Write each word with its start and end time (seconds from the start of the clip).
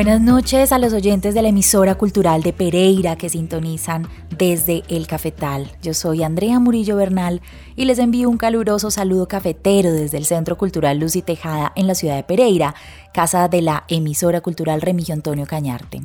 Buenas 0.00 0.22
noches 0.22 0.72
a 0.72 0.78
los 0.78 0.94
oyentes 0.94 1.34
de 1.34 1.42
la 1.42 1.50
emisora 1.50 1.94
cultural 1.94 2.42
de 2.42 2.54
Pereira 2.54 3.16
que 3.16 3.28
sintonizan 3.28 4.08
desde 4.34 4.82
el 4.88 5.06
cafetal. 5.06 5.70
Yo 5.82 5.92
soy 5.92 6.22
Andrea 6.22 6.58
Murillo 6.58 6.96
Bernal 6.96 7.42
y 7.76 7.84
les 7.84 7.98
envío 7.98 8.30
un 8.30 8.38
caluroso 8.38 8.90
saludo 8.90 9.28
cafetero 9.28 9.92
desde 9.92 10.16
el 10.16 10.24
Centro 10.24 10.56
Cultural 10.56 10.98
Luz 10.98 11.16
y 11.16 11.20
Tejada 11.20 11.72
en 11.76 11.86
la 11.86 11.94
ciudad 11.94 12.16
de 12.16 12.22
Pereira, 12.22 12.74
casa 13.12 13.48
de 13.48 13.60
la 13.60 13.84
emisora 13.88 14.40
cultural 14.40 14.80
Remigio 14.80 15.12
Antonio 15.12 15.44
Cañarte. 15.44 16.00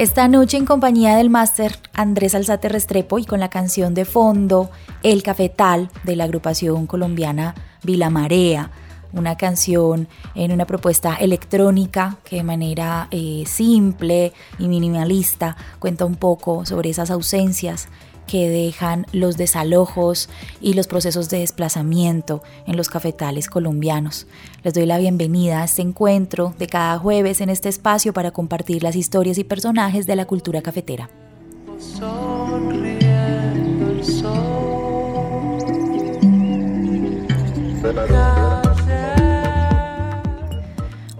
Esta 0.00 0.28
noche 0.28 0.56
en 0.56 0.64
compañía 0.64 1.14
del 1.16 1.28
máster 1.28 1.76
Andrés 1.92 2.34
Alzate 2.34 2.70
Restrepo 2.70 3.18
y 3.18 3.26
con 3.26 3.38
la 3.38 3.50
canción 3.50 3.92
de 3.92 4.06
fondo 4.06 4.70
El 5.02 5.22
Cafetal 5.22 5.90
de 6.04 6.16
la 6.16 6.24
agrupación 6.24 6.86
colombiana 6.86 7.54
Vila 7.82 8.08
Marea, 8.08 8.70
una 9.12 9.36
canción 9.36 10.08
en 10.34 10.52
una 10.52 10.64
propuesta 10.64 11.16
electrónica 11.16 12.16
que 12.24 12.36
de 12.36 12.44
manera 12.44 13.08
eh, 13.10 13.44
simple 13.46 14.32
y 14.58 14.68
minimalista 14.68 15.54
cuenta 15.78 16.06
un 16.06 16.16
poco 16.16 16.64
sobre 16.64 16.88
esas 16.88 17.10
ausencias 17.10 17.88
que 18.26 18.48
dejan 18.48 19.06
los 19.12 19.36
desalojos 19.36 20.28
y 20.60 20.74
los 20.74 20.86
procesos 20.86 21.28
de 21.30 21.38
desplazamiento 21.38 22.42
en 22.66 22.76
los 22.76 22.88
cafetales 22.88 23.48
colombianos. 23.48 24.26
Les 24.62 24.74
doy 24.74 24.86
la 24.86 24.98
bienvenida 24.98 25.62
a 25.62 25.64
este 25.64 25.82
encuentro 25.82 26.54
de 26.58 26.66
cada 26.66 26.98
jueves 26.98 27.40
en 27.40 27.50
este 27.50 27.68
espacio 27.68 28.12
para 28.12 28.30
compartir 28.30 28.82
las 28.82 28.96
historias 28.96 29.38
y 29.38 29.44
personajes 29.44 30.06
de 30.06 30.16
la 30.16 30.26
cultura 30.26 30.62
cafetera. 30.62 31.10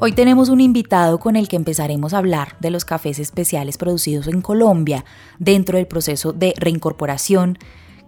Hoy 0.03 0.13
tenemos 0.13 0.49
un 0.49 0.63
invitado 0.63 1.21
con 1.21 1.37
el 1.37 1.47
que 1.47 1.57
empezaremos 1.57 2.15
a 2.15 2.19
hablar 2.19 2.57
de 2.59 2.71
los 2.71 2.87
cafés 2.87 3.19
especiales 3.19 3.77
producidos 3.77 4.29
en 4.29 4.41
Colombia 4.41 5.05
dentro 5.39 5.77
del 5.77 5.87
proceso 5.87 6.33
de 6.33 6.55
reincorporación, 6.57 7.59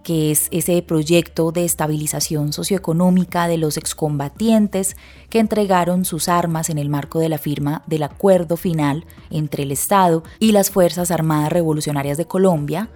que 0.03 0.31
es 0.31 0.49
ese 0.53 0.81
proyecto 0.81 1.53
de 1.53 1.67
estabilización 1.67 2.55
socioeconómica 2.55 3.47
de 3.47 3.59
los 3.59 3.77
excombatientes 3.77 4.97
que 5.29 5.39
entregaron 5.39 6.07
sus 6.07 6.31
armas 6.31 6.71
en 6.71 6.79
el 6.79 6.89
marco 6.89 7.19
de 7.19 7.29
la 7.29 7.37
firma 7.37 7.83
del 7.87 8.05
acuerdo 8.05 8.57
final 8.57 9.05
entre 9.29 9.65
el 9.65 9.71
Estado 9.71 10.23
y 10.39 10.53
las 10.53 10.71
Fuerzas 10.71 11.11
Armadas 11.11 11.53
Revolucionarias 11.53 12.17
de 12.17 12.25
Colombia, 12.25 12.89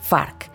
FARC 0.00 0.52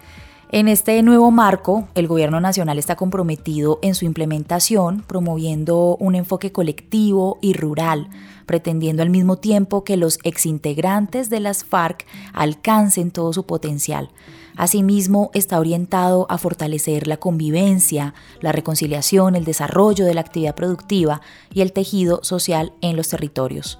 en 0.51 0.67
este 0.67 1.01
nuevo 1.01 1.31
marco, 1.31 1.87
el 1.95 2.07
Gobierno 2.07 2.41
Nacional 2.41 2.77
está 2.77 2.97
comprometido 2.97 3.79
en 3.81 3.95
su 3.95 4.03
implementación, 4.03 5.01
promoviendo 5.01 5.95
un 5.97 6.13
enfoque 6.13 6.51
colectivo 6.51 7.37
y 7.39 7.53
rural, 7.53 8.09
pretendiendo 8.45 9.01
al 9.01 9.09
mismo 9.09 9.37
tiempo 9.37 9.85
que 9.85 9.95
los 9.95 10.19
exintegrantes 10.23 11.29
de 11.29 11.39
las 11.39 11.63
FARC 11.63 12.05
alcancen 12.33 13.11
todo 13.11 13.31
su 13.31 13.45
potencial. 13.45 14.09
Asimismo, 14.57 15.31
está 15.33 15.57
orientado 15.57 16.27
a 16.29 16.37
fortalecer 16.37 17.07
la 17.07 17.15
convivencia, 17.15 18.13
la 18.41 18.51
reconciliación, 18.51 19.37
el 19.37 19.45
desarrollo 19.45 20.03
de 20.03 20.13
la 20.13 20.21
actividad 20.21 20.55
productiva 20.55 21.21
y 21.53 21.61
el 21.61 21.71
tejido 21.71 22.25
social 22.25 22.73
en 22.81 22.97
los 22.97 23.07
territorios. 23.07 23.79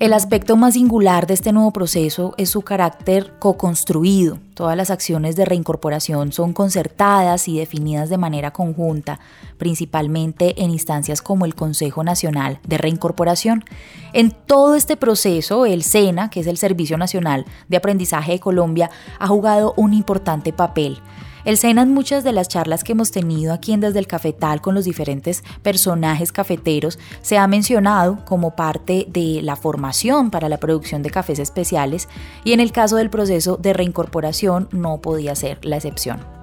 El 0.00 0.14
aspecto 0.14 0.56
más 0.56 0.72
singular 0.72 1.26
de 1.26 1.34
este 1.34 1.52
nuevo 1.52 1.74
proceso 1.74 2.32
es 2.38 2.48
su 2.48 2.62
carácter 2.62 3.34
co-construido. 3.38 4.38
Todas 4.54 4.74
las 4.74 4.90
acciones 4.90 5.36
de 5.36 5.44
reincorporación 5.44 6.32
son 6.32 6.54
concertadas 6.54 7.48
y 7.48 7.58
definidas 7.58 8.08
de 8.08 8.16
manera 8.16 8.50
conjunta, 8.50 9.20
principalmente 9.58 10.62
en 10.62 10.70
instancias 10.70 11.20
como 11.20 11.44
el 11.44 11.54
Consejo 11.54 12.02
Nacional 12.02 12.60
de 12.66 12.78
Reincorporación. 12.78 13.62
En 14.14 14.30
todo 14.30 14.74
este 14.74 14.96
proceso, 14.96 15.66
el 15.66 15.82
SENA, 15.82 16.30
que 16.30 16.40
es 16.40 16.46
el 16.46 16.56
Servicio 16.56 16.96
Nacional 16.96 17.44
de 17.68 17.76
Aprendizaje 17.76 18.32
de 18.32 18.40
Colombia, 18.40 18.90
ha 19.18 19.26
jugado 19.26 19.74
un 19.76 19.92
importante 19.92 20.54
papel. 20.54 20.98
El 21.44 21.56
SENA 21.56 21.82
en 21.82 21.94
muchas 21.94 22.24
de 22.24 22.32
las 22.32 22.48
charlas 22.48 22.84
que 22.84 22.92
hemos 22.92 23.10
tenido 23.10 23.52
aquí 23.52 23.72
en 23.72 23.80
Desde 23.80 23.98
el 23.98 24.06
Cafetal 24.06 24.60
con 24.60 24.74
los 24.74 24.84
diferentes 24.84 25.42
personajes 25.62 26.32
cafeteros 26.32 26.98
se 27.22 27.38
ha 27.38 27.46
mencionado 27.46 28.24
como 28.24 28.54
parte 28.54 29.06
de 29.08 29.40
la 29.42 29.56
formación 29.56 30.30
para 30.30 30.48
la 30.48 30.58
producción 30.58 31.02
de 31.02 31.10
cafés 31.10 31.38
especiales 31.38 32.08
y 32.44 32.52
en 32.52 32.60
el 32.60 32.72
caso 32.72 32.96
del 32.96 33.10
proceso 33.10 33.56
de 33.56 33.72
reincorporación 33.72 34.68
no 34.72 35.00
podía 35.00 35.34
ser 35.34 35.64
la 35.64 35.76
excepción. 35.76 36.39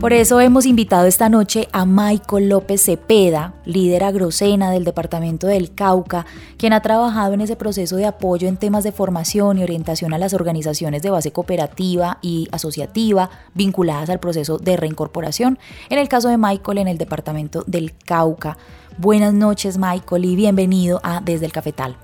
Por 0.00 0.12
eso 0.12 0.40
hemos 0.40 0.64
invitado 0.64 1.06
esta 1.06 1.28
noche 1.28 1.68
a 1.72 1.84
Michael 1.84 2.48
López 2.48 2.84
Cepeda, 2.84 3.54
líder 3.64 4.04
agrocena 4.04 4.70
del 4.70 4.84
departamento 4.84 5.48
del 5.48 5.74
Cauca, 5.74 6.24
quien 6.56 6.72
ha 6.72 6.82
trabajado 6.82 7.34
en 7.34 7.40
ese 7.40 7.56
proceso 7.56 7.96
de 7.96 8.06
apoyo 8.06 8.46
en 8.46 8.58
temas 8.58 8.84
de 8.84 8.92
formación 8.92 9.58
y 9.58 9.64
orientación 9.64 10.14
a 10.14 10.18
las 10.18 10.34
organizaciones 10.34 11.02
de 11.02 11.10
base 11.10 11.32
cooperativa 11.32 12.18
y 12.22 12.46
asociativa 12.52 13.28
vinculadas 13.54 14.08
al 14.08 14.20
proceso 14.20 14.58
de 14.58 14.76
reincorporación, 14.76 15.58
en 15.90 15.98
el 15.98 16.08
caso 16.08 16.28
de 16.28 16.38
Michael 16.38 16.78
en 16.78 16.88
el 16.88 16.98
departamento 16.98 17.64
del 17.66 17.92
Cauca. 17.96 18.56
Buenas 18.98 19.34
noches 19.34 19.78
Michael 19.78 20.24
y 20.26 20.36
bienvenido 20.36 21.00
a 21.02 21.20
Desde 21.20 21.46
el 21.46 21.52
Cafetal. 21.52 21.96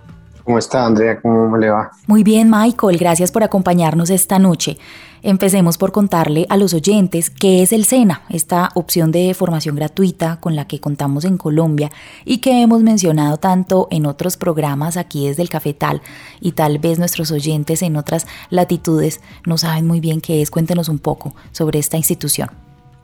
¿Cómo 0.44 0.58
está 0.58 0.85
Andrea? 0.85 1.20
¿Cómo 1.23 1.56
le 1.56 1.70
va? 1.70 1.91
Muy 2.06 2.23
bien 2.23 2.50
Michael, 2.50 2.99
gracias 2.99 3.32
por 3.32 3.43
acompañarnos 3.43 4.11
esta 4.11 4.38
noche. 4.38 4.76
Empecemos 5.23 5.79
por 5.79 5.91
contarle 5.91 6.44
a 6.50 6.58
los 6.58 6.75
oyentes 6.75 7.31
qué 7.31 7.62
es 7.62 7.73
el 7.73 7.87
SENA, 7.87 8.20
esta 8.29 8.69
opción 8.75 9.11
de 9.11 9.32
formación 9.32 9.75
gratuita 9.75 10.38
con 10.41 10.55
la 10.55 10.67
que 10.67 10.81
contamos 10.81 11.25
en 11.25 11.38
Colombia 11.38 11.91
y 12.26 12.38
que 12.38 12.61
hemos 12.61 12.82
mencionado 12.82 13.38
tanto 13.38 13.88
en 13.91 14.05
otros 14.05 14.37
programas 14.37 14.99
aquí 14.99 15.26
desde 15.26 15.41
el 15.41 15.49
Cafetal 15.49 16.02
y 16.43 16.52
tal 16.52 16.79
vez 16.79 16.99
nuestros 16.99 17.31
oyentes 17.31 17.81
en 17.81 17.96
otras 17.96 18.26
latitudes 18.50 19.23
no 19.46 19.56
saben 19.56 19.87
muy 19.87 20.00
bien 20.00 20.20
qué 20.20 20.43
es. 20.43 20.50
Cuéntenos 20.50 20.91
un 20.91 20.99
poco 20.99 21.35
sobre 21.52 21.79
esta 21.79 21.96
institución. 21.96 22.50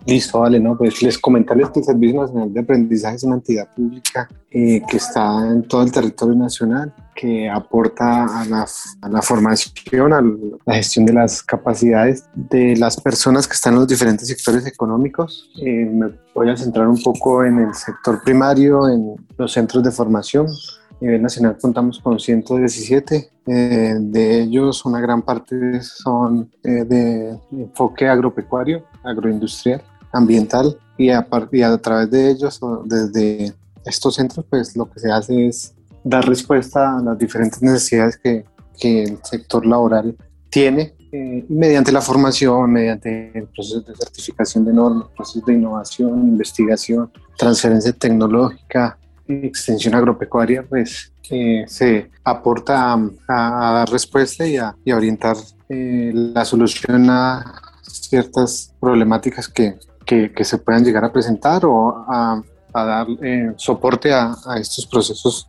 Listo, 0.06 0.40
vale, 0.40 0.60
no, 0.60 0.76
pues 0.76 1.02
les 1.02 1.19
comentarles 1.19 1.70
que 1.70 1.81
el 1.81 1.84
Servicio 1.87 2.20
Nacional 2.20 2.52
de 2.52 2.60
Aprendizaje 2.60 3.16
es 3.16 3.25
una 3.25 3.37
entidad 3.37 3.69
pública 3.75 4.28
eh, 4.50 4.82
que 4.88 4.96
está 4.96 5.46
en 5.46 5.62
todo 5.62 5.82
el 5.82 5.92
territorio 5.92 6.34
nacional, 6.34 6.92
que 7.14 7.48
aporta 7.48 8.24
a 8.24 8.44
la, 8.46 9.22
formación, 9.22 10.12
a 10.12 10.22
la 10.66 10.74
gestión 10.74 11.06
de 11.06 11.12
las 11.12 11.42
capacidades 11.42 12.24
de 12.34 12.76
las 12.76 13.00
personas 13.00 13.46
que 13.46 13.54
están 13.54 13.74
en 13.74 13.80
los 13.80 13.88
diferentes 13.88 14.28
sectores 14.28 14.66
económicos. 14.66 15.50
Eh, 15.60 15.84
me 15.84 16.10
voy 16.34 16.50
a 16.50 16.56
centrar 16.56 16.88
un 16.88 17.02
poco 17.02 17.44
en 17.44 17.58
el 17.58 17.74
sector 17.74 18.22
primario, 18.22 18.88
en 18.88 19.16
los 19.36 19.52
centros 19.52 19.82
de 19.82 19.90
formación. 19.90 20.46
A 20.46 21.04
nivel 21.04 21.22
nacional 21.22 21.56
contamos 21.60 21.98
con 21.98 22.18
117, 22.18 23.30
eh, 23.46 23.96
de 23.98 24.42
ellos 24.42 24.84
una 24.84 25.00
gran 25.00 25.22
parte 25.22 25.80
son 25.82 26.50
de 26.62 27.38
enfoque 27.52 28.06
agropecuario, 28.06 28.84
agroindustrial 29.02 29.82
ambiental 30.12 30.78
y 30.96 31.10
a, 31.10 31.26
y 31.52 31.62
a 31.62 31.78
través 31.78 32.10
de 32.10 32.30
ellos, 32.30 32.60
desde 32.84 33.54
estos 33.84 34.14
centros, 34.14 34.44
pues 34.48 34.76
lo 34.76 34.90
que 34.90 35.00
se 35.00 35.10
hace 35.10 35.46
es 35.46 35.74
dar 36.05 36.26
respuesta 36.26 36.99
a 36.99 37.02
las 37.02 37.19
diferentes 37.19 37.62
necesidades 37.62 38.19
que, 38.19 38.44
que 38.79 39.05
el 39.05 39.19
sector 39.23 39.67
laboral 39.67 40.17
tiene 40.49 40.94
eh, 41.12 41.44
mediante 41.49 41.93
la 41.93 42.00
formación, 42.00 42.73
mediante 42.73 43.37
el 43.37 43.49
proceso 43.49 43.81
de 43.81 43.94
certificación 43.97 44.64
de 44.64 44.73
normas, 44.73 45.08
procesos 45.17 45.44
de 45.44 45.55
innovación, 45.55 46.29
investigación, 46.29 47.11
transferencia 47.37 47.93
tecnológica, 47.93 48.99
extensión 49.26 49.94
agropecuaria, 49.94 50.64
pues 50.69 51.12
eh, 51.31 51.64
se 51.67 52.11
aporta 52.25 52.94
a, 52.94 53.73
dar 53.73 53.88
respuesta 53.88 54.47
y 54.47 54.56
a, 54.56 54.75
y 54.85 54.93
orientar 54.93 55.37
eh, 55.69 56.11
la 56.12 56.44
solución 56.44 57.08
a 57.11 57.62
ciertas 57.82 58.75
problemáticas 58.81 59.49
que, 59.49 59.79
que, 60.05 60.44
se 60.44 60.58
puedan 60.58 60.85
llegar 60.85 61.05
a 61.05 61.12
presentar 61.12 61.64
o 61.64 62.05
a, 62.08 62.43
dar 62.73 63.06
eh, 63.23 63.52
soporte 63.56 64.12
a, 64.12 64.35
estos 64.61 64.87
procesos 64.87 65.49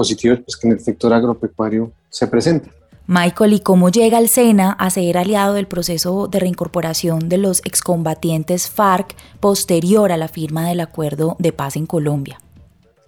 positivos 0.00 0.38
pues, 0.46 0.56
que 0.56 0.66
en 0.66 0.72
el 0.72 0.80
sector 0.80 1.12
agropecuario 1.12 1.92
se 2.08 2.26
presentan. 2.26 2.72
Michael, 3.06 3.52
¿y 3.52 3.60
cómo 3.60 3.90
llega 3.90 4.18
el 4.18 4.28
SENA 4.28 4.70
a 4.72 4.88
ser 4.88 5.18
aliado 5.18 5.54
del 5.54 5.66
proceso 5.66 6.26
de 6.26 6.38
reincorporación 6.38 7.28
de 7.28 7.36
los 7.36 7.60
excombatientes 7.66 8.70
FARC 8.70 9.14
posterior 9.40 10.10
a 10.10 10.16
la 10.16 10.28
firma 10.28 10.66
del 10.66 10.80
acuerdo 10.80 11.36
de 11.38 11.52
paz 11.52 11.76
en 11.76 11.86
Colombia? 11.86 12.40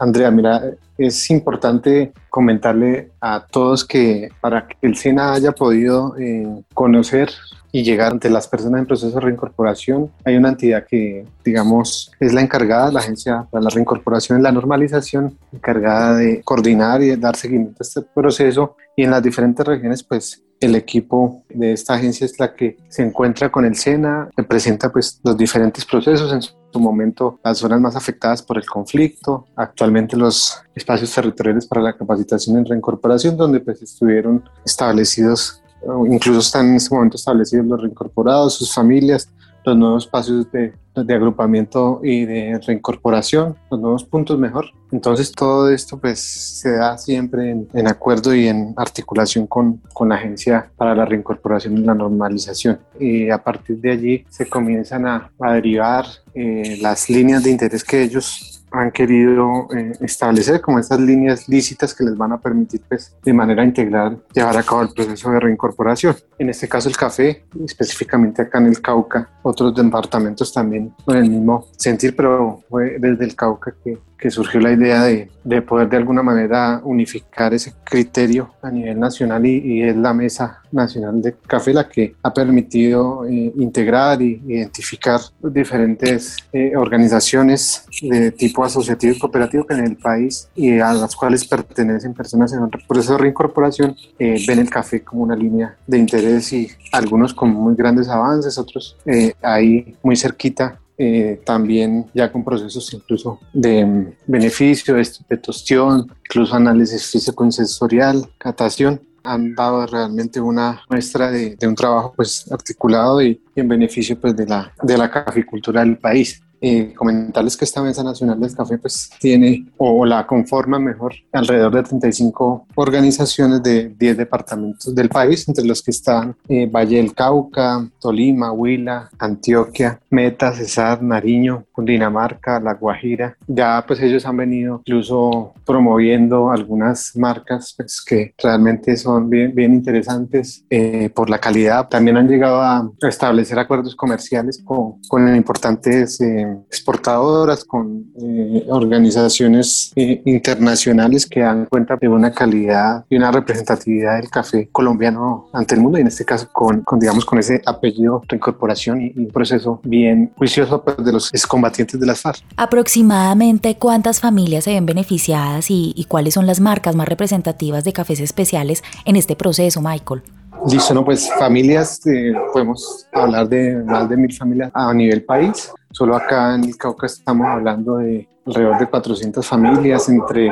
Andrea, 0.02 0.32
mira, 0.32 0.60
es 0.98 1.30
importante 1.30 2.12
comentarle 2.28 3.12
a 3.20 3.46
todos 3.46 3.84
que 3.84 4.30
para 4.40 4.66
que 4.66 4.76
el 4.82 4.96
SENA 4.96 5.32
haya 5.32 5.52
podido 5.52 6.16
eh, 6.18 6.64
conocer 6.74 7.30
y 7.70 7.84
llegar 7.84 8.10
ante 8.10 8.28
las 8.28 8.48
personas 8.48 8.80
en 8.80 8.86
proceso 8.86 9.14
de 9.14 9.20
reincorporación. 9.20 10.10
Hay 10.24 10.36
una 10.36 10.48
entidad 10.48 10.84
que, 10.88 11.24
digamos, 11.44 12.10
es 12.18 12.34
la 12.34 12.40
encargada, 12.40 12.90
la 12.90 12.98
Agencia 12.98 13.46
para 13.48 13.62
la 13.62 13.70
Reincorporación 13.70 14.40
y 14.40 14.42
la 14.42 14.50
Normalización, 14.50 15.38
encargada 15.52 16.16
de 16.16 16.42
coordinar 16.42 17.00
y 17.00 17.14
dar 17.14 17.36
seguimiento 17.36 17.76
a 17.78 17.84
este 17.84 18.02
proceso. 18.02 18.74
Y 18.96 19.04
en 19.04 19.12
las 19.12 19.22
diferentes 19.22 19.64
regiones, 19.64 20.02
pues 20.02 20.42
el 20.58 20.74
equipo 20.74 21.44
de 21.48 21.74
esta 21.74 21.94
agencia 21.94 22.24
es 22.24 22.40
la 22.40 22.56
que 22.56 22.76
se 22.88 23.04
encuentra 23.04 23.52
con 23.52 23.64
el 23.64 23.76
SENA, 23.76 24.30
presenta 24.48 24.90
pues 24.90 25.20
los 25.22 25.36
diferentes 25.36 25.84
procesos 25.84 26.32
en 26.32 26.42
su 26.42 26.61
momento 26.78 27.38
las 27.44 27.58
zonas 27.58 27.80
más 27.80 27.96
afectadas 27.96 28.42
por 28.42 28.58
el 28.58 28.66
conflicto, 28.66 29.46
actualmente 29.56 30.16
los 30.16 30.62
espacios 30.74 31.12
territoriales 31.14 31.66
para 31.66 31.82
la 31.82 31.96
capacitación 31.96 32.58
en 32.58 32.66
reincorporación 32.66 33.36
donde 33.36 33.60
pues 33.60 33.82
estuvieron 33.82 34.42
establecidos 34.64 35.62
incluso 36.08 36.40
están 36.40 36.68
en 36.68 36.76
este 36.76 36.94
momento 36.94 37.16
establecidos 37.16 37.66
los 37.66 37.80
reincorporados, 37.80 38.54
sus 38.54 38.72
familias, 38.72 39.28
los 39.64 39.76
nuevos 39.76 40.04
espacios 40.04 40.50
de, 40.50 40.72
de, 40.94 41.14
agrupamiento 41.14 42.00
y 42.02 42.24
de 42.24 42.60
reincorporación, 42.66 43.56
los 43.70 43.80
nuevos 43.80 44.04
puntos 44.04 44.38
mejor. 44.38 44.66
Entonces 44.90 45.32
todo 45.32 45.70
esto 45.70 45.98
pues 45.98 46.20
se 46.20 46.72
da 46.72 46.98
siempre 46.98 47.50
en, 47.72 47.88
acuerdo 47.88 48.34
y 48.34 48.48
en 48.48 48.74
articulación 48.76 49.46
con, 49.46 49.78
con, 49.94 50.10
la 50.10 50.16
Agencia 50.16 50.70
para 50.76 50.94
la 50.94 51.06
Reincorporación 51.06 51.78
y 51.78 51.82
la 51.82 51.94
Normalización. 51.94 52.78
Y 53.00 53.30
a 53.30 53.38
partir 53.38 53.78
de 53.78 53.92
allí 53.92 54.24
se 54.28 54.46
comienzan 54.46 55.06
a, 55.06 55.30
a 55.40 55.52
derivar 55.54 56.04
eh, 56.34 56.78
las 56.80 57.08
líneas 57.08 57.42
de 57.42 57.50
interés 57.50 57.84
que 57.84 58.02
ellos 58.02 58.51
han 58.72 58.90
querido 58.90 59.68
eh, 59.74 59.92
establecer 60.00 60.60
como 60.60 60.78
estas 60.78 61.00
líneas 61.00 61.48
lícitas 61.48 61.94
que 61.94 62.04
les 62.04 62.16
van 62.16 62.32
a 62.32 62.40
permitir 62.40 62.82
pues, 62.88 63.14
de 63.22 63.32
manera 63.32 63.64
integral 63.64 64.22
llevar 64.32 64.56
a 64.56 64.62
cabo 64.62 64.82
el 64.82 64.92
proceso 64.92 65.30
de 65.30 65.40
reincorporación. 65.40 66.16
En 66.38 66.50
este 66.50 66.68
caso 66.68 66.88
el 66.88 66.96
café, 66.96 67.44
específicamente 67.64 68.42
acá 68.42 68.58
en 68.58 68.66
el 68.66 68.80
Cauca, 68.80 69.28
otros 69.42 69.74
departamentos 69.74 70.52
también 70.52 70.92
con 71.04 71.16
el 71.16 71.28
mismo 71.28 71.66
sentir, 71.76 72.16
pero 72.16 72.62
fue 72.68 72.96
desde 72.98 73.24
el 73.24 73.36
Cauca 73.36 73.74
que 73.84 73.98
que 74.22 74.30
surgió 74.30 74.60
la 74.60 74.70
idea 74.70 75.02
de, 75.02 75.28
de, 75.42 75.62
poder 75.62 75.88
de 75.88 75.96
alguna 75.96 76.22
manera 76.22 76.80
unificar 76.84 77.52
ese 77.52 77.72
criterio 77.82 78.50
a 78.62 78.70
nivel 78.70 79.00
nacional 79.00 79.44
y, 79.44 79.82
es 79.82 79.96
la 79.96 80.14
Mesa 80.14 80.62
Nacional 80.70 81.20
de 81.20 81.34
Café 81.44 81.74
la 81.74 81.88
que 81.88 82.14
ha 82.22 82.32
permitido 82.32 83.26
eh, 83.26 83.52
integrar 83.56 84.22
e 84.22 84.40
identificar 84.46 85.20
diferentes 85.42 86.36
eh, 86.52 86.72
organizaciones 86.76 87.84
de 88.00 88.30
tipo 88.30 88.64
asociativo 88.64 89.12
y 89.12 89.18
cooperativo 89.18 89.66
que 89.66 89.74
en 89.74 89.86
el 89.86 89.96
país 89.96 90.48
y 90.54 90.78
a 90.78 90.92
las 90.92 91.16
cuales 91.16 91.44
pertenecen 91.44 92.14
personas 92.14 92.52
en 92.52 92.70
proceso 92.70 93.14
de 93.14 93.18
reincorporación 93.18 93.96
eh, 94.20 94.40
ven 94.46 94.60
el 94.60 94.70
café 94.70 95.02
como 95.02 95.24
una 95.24 95.34
línea 95.34 95.76
de 95.84 95.98
interés 95.98 96.52
y 96.52 96.70
algunos 96.92 97.34
con 97.34 97.50
muy 97.50 97.74
grandes 97.74 98.08
avances, 98.08 98.56
otros 98.56 98.96
ahí 99.42 99.96
muy 100.04 100.14
cerquita 100.14 100.78
eh, 100.98 101.40
también 101.44 102.06
ya 102.14 102.30
con 102.30 102.44
procesos 102.44 102.92
incluso 102.92 103.40
de 103.52 103.84
mm, 103.84 104.06
beneficio, 104.26 104.94
de, 104.94 105.36
tostión, 105.38 106.06
incluso 106.24 106.54
análisis 106.54 107.06
físico-sensorial, 107.10 108.28
catación 108.38 109.00
han 109.24 109.54
dado 109.54 109.86
realmente 109.86 110.40
una 110.40 110.82
muestra 110.90 111.30
de, 111.30 111.56
un 111.62 111.74
trabajo 111.74 112.12
pues 112.16 112.50
articulado 112.50 113.22
y, 113.22 113.40
en 113.54 113.68
beneficio 113.68 114.20
pues 114.20 114.36
de 114.36 114.46
la, 114.46 114.72
de 114.82 114.98
la 114.98 115.10
caficultura 115.10 115.80
del 115.80 115.98
país. 115.98 116.42
Eh, 116.64 116.94
comentarles 116.94 117.56
que 117.56 117.64
esta 117.64 117.82
Mesa 117.82 118.04
Nacional 118.04 118.38
del 118.38 118.54
Café 118.54 118.78
pues 118.78 119.10
tiene 119.18 119.66
o 119.78 120.06
la 120.06 120.24
conforma 120.28 120.78
mejor 120.78 121.12
alrededor 121.32 121.74
de 121.74 121.82
35 121.82 122.66
organizaciones 122.76 123.64
de 123.64 123.88
10 123.88 124.16
departamentos 124.16 124.94
del 124.94 125.08
país, 125.08 125.48
entre 125.48 125.64
los 125.64 125.82
que 125.82 125.90
están 125.90 126.36
eh, 126.48 126.66
Valle 126.66 126.98
del 126.98 127.14
Cauca, 127.14 127.84
Tolima, 128.00 128.52
Huila, 128.52 129.10
Antioquia, 129.18 130.00
Meta, 130.10 130.52
Cesar, 130.52 131.02
Nariño, 131.02 131.64
Cundinamarca, 131.72 132.60
La 132.60 132.74
Guajira. 132.74 133.36
Ya 133.48 133.84
pues 133.84 134.00
ellos 134.00 134.24
han 134.24 134.36
venido 134.36 134.82
incluso 134.86 135.54
promoviendo 135.66 136.52
algunas 136.52 137.16
marcas 137.16 137.74
pues, 137.76 138.00
que 138.00 138.34
realmente 138.38 138.96
son 138.96 139.28
bien, 139.28 139.52
bien 139.52 139.74
interesantes 139.74 140.64
eh, 140.70 141.10
por 141.10 141.28
la 141.28 141.40
calidad. 141.40 141.88
También 141.88 142.18
han 142.18 142.28
llegado 142.28 142.62
a 142.62 142.88
establecer 143.00 143.58
acuerdos 143.58 143.96
comerciales 143.96 144.62
con, 144.64 145.00
con 145.08 145.34
importantes 145.34 146.20
exportadoras, 146.68 147.64
con 147.64 148.12
eh, 148.20 148.66
organizaciones 148.68 149.92
eh, 149.96 150.22
internacionales 150.24 151.26
que 151.26 151.40
dan 151.40 151.66
cuenta 151.66 151.96
de 152.00 152.08
una 152.08 152.32
calidad 152.32 153.04
y 153.08 153.16
una 153.16 153.30
representatividad 153.30 154.16
del 154.16 154.30
café 154.30 154.68
colombiano 154.70 155.48
ante 155.52 155.74
el 155.74 155.80
mundo 155.80 155.98
y 155.98 156.02
en 156.02 156.08
este 156.08 156.24
caso 156.24 156.48
con, 156.52 156.84
digamos, 156.98 157.24
con 157.24 157.38
ese 157.38 157.62
apellido 157.66 158.22
reincorporación 158.28 159.00
y, 159.02 159.12
y 159.14 159.18
un 159.18 159.28
proceso 159.28 159.80
bien 159.84 160.32
juicioso 160.36 160.82
pues, 160.82 160.96
de 160.98 161.12
los 161.12 161.32
excombatientes 161.32 161.98
de 161.98 162.06
las 162.06 162.20
FARC. 162.20 162.42
Aproximadamente 162.56 163.76
cuántas 163.76 164.20
familias 164.20 164.64
se 164.64 164.72
ven 164.72 164.86
beneficiadas 164.86 165.70
y, 165.70 165.92
y 165.96 166.04
cuáles 166.04 166.34
son 166.34 166.46
las 166.46 166.60
marcas 166.60 166.96
más 166.96 167.08
representativas 167.08 167.84
de 167.84 167.92
cafés 167.92 168.20
especiales 168.20 168.82
en 169.04 169.16
este 169.16 169.36
proceso, 169.36 169.80
Michael. 169.80 170.22
Listo, 170.70 170.94
no, 170.94 171.04
pues 171.04 171.28
familias, 171.40 172.06
eh, 172.06 172.32
podemos 172.52 173.08
hablar 173.12 173.48
de 173.48 173.82
más 173.84 174.08
de 174.08 174.16
mil 174.16 174.32
familias 174.32 174.70
a 174.72 174.94
nivel 174.94 175.24
país. 175.24 175.72
Solo 175.92 176.16
acá 176.16 176.54
en 176.54 176.64
el 176.64 176.76
Cauca 176.76 177.06
estamos 177.06 177.46
hablando 177.46 177.98
de 177.98 178.28
alrededor 178.46 178.78
de 178.78 178.86
400 178.88 179.46
familias 179.46 180.08
entre 180.08 180.50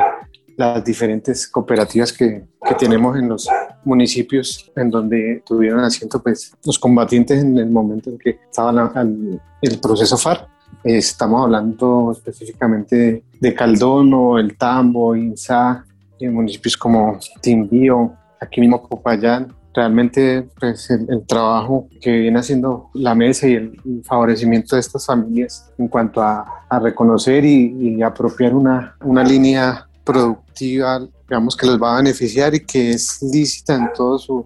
las 0.55 0.83
diferentes 0.83 1.47
cooperativas 1.47 2.13
que, 2.13 2.43
que, 2.63 2.75
tenemos 2.75 3.17
en 3.17 3.29
los 3.29 3.49
municipios 3.83 4.71
en 4.75 4.91
donde 4.91 5.41
tuvieron 5.45 5.79
asiento 5.79 6.21
pues, 6.21 6.53
los 6.63 6.77
combatientes 6.77 7.41
en 7.41 7.57
el 7.57 7.69
momento 7.69 8.11
en 8.11 8.19
que 8.19 8.39
estaban 8.49 8.77
al, 8.95 9.41
el 9.61 9.79
proceso 9.79 10.17
FARC. 10.17 10.47
Estamos 10.83 11.43
hablando 11.43 12.11
específicamente 12.11 13.23
de 13.39 13.53
Caldono, 13.55 14.37
El 14.37 14.57
Tambo, 14.57 15.15
Insa, 15.15 15.85
en 16.19 16.33
municipios 16.33 16.77
como 16.77 17.19
Timbío, 17.41 18.13
aquí 18.39 18.61
mismo 18.61 18.87
Popayán. 18.87 19.53
Realmente 19.73 20.47
pues, 20.59 20.89
el, 20.89 21.25
trabajo 21.25 21.87
que 22.01 22.11
viene 22.11 22.39
haciendo 22.39 22.89
la 22.93 23.15
mesa 23.15 23.47
y 23.47 23.53
el, 23.53 23.79
favorecimiento 24.03 24.75
de 24.75 24.81
estas 24.81 25.05
familias 25.05 25.71
en 25.77 25.87
cuanto 25.87 26.21
a, 26.21 26.57
reconocer 26.81 27.43
y, 27.43 27.97
y 27.97 28.01
apropiar 28.01 28.53
una, 28.53 28.95
una 29.01 29.23
línea 29.25 29.87
productiva, 30.03 31.05
digamos, 31.27 31.55
que 31.55 31.67
les 31.67 31.81
va 31.81 31.93
a 31.93 31.97
beneficiar 31.97 32.55
y 32.55 32.61
que 32.61 32.91
es 32.91 33.21
lícita 33.21 33.75
en 33.75 33.91
todo 33.93 34.17
su, 34.17 34.45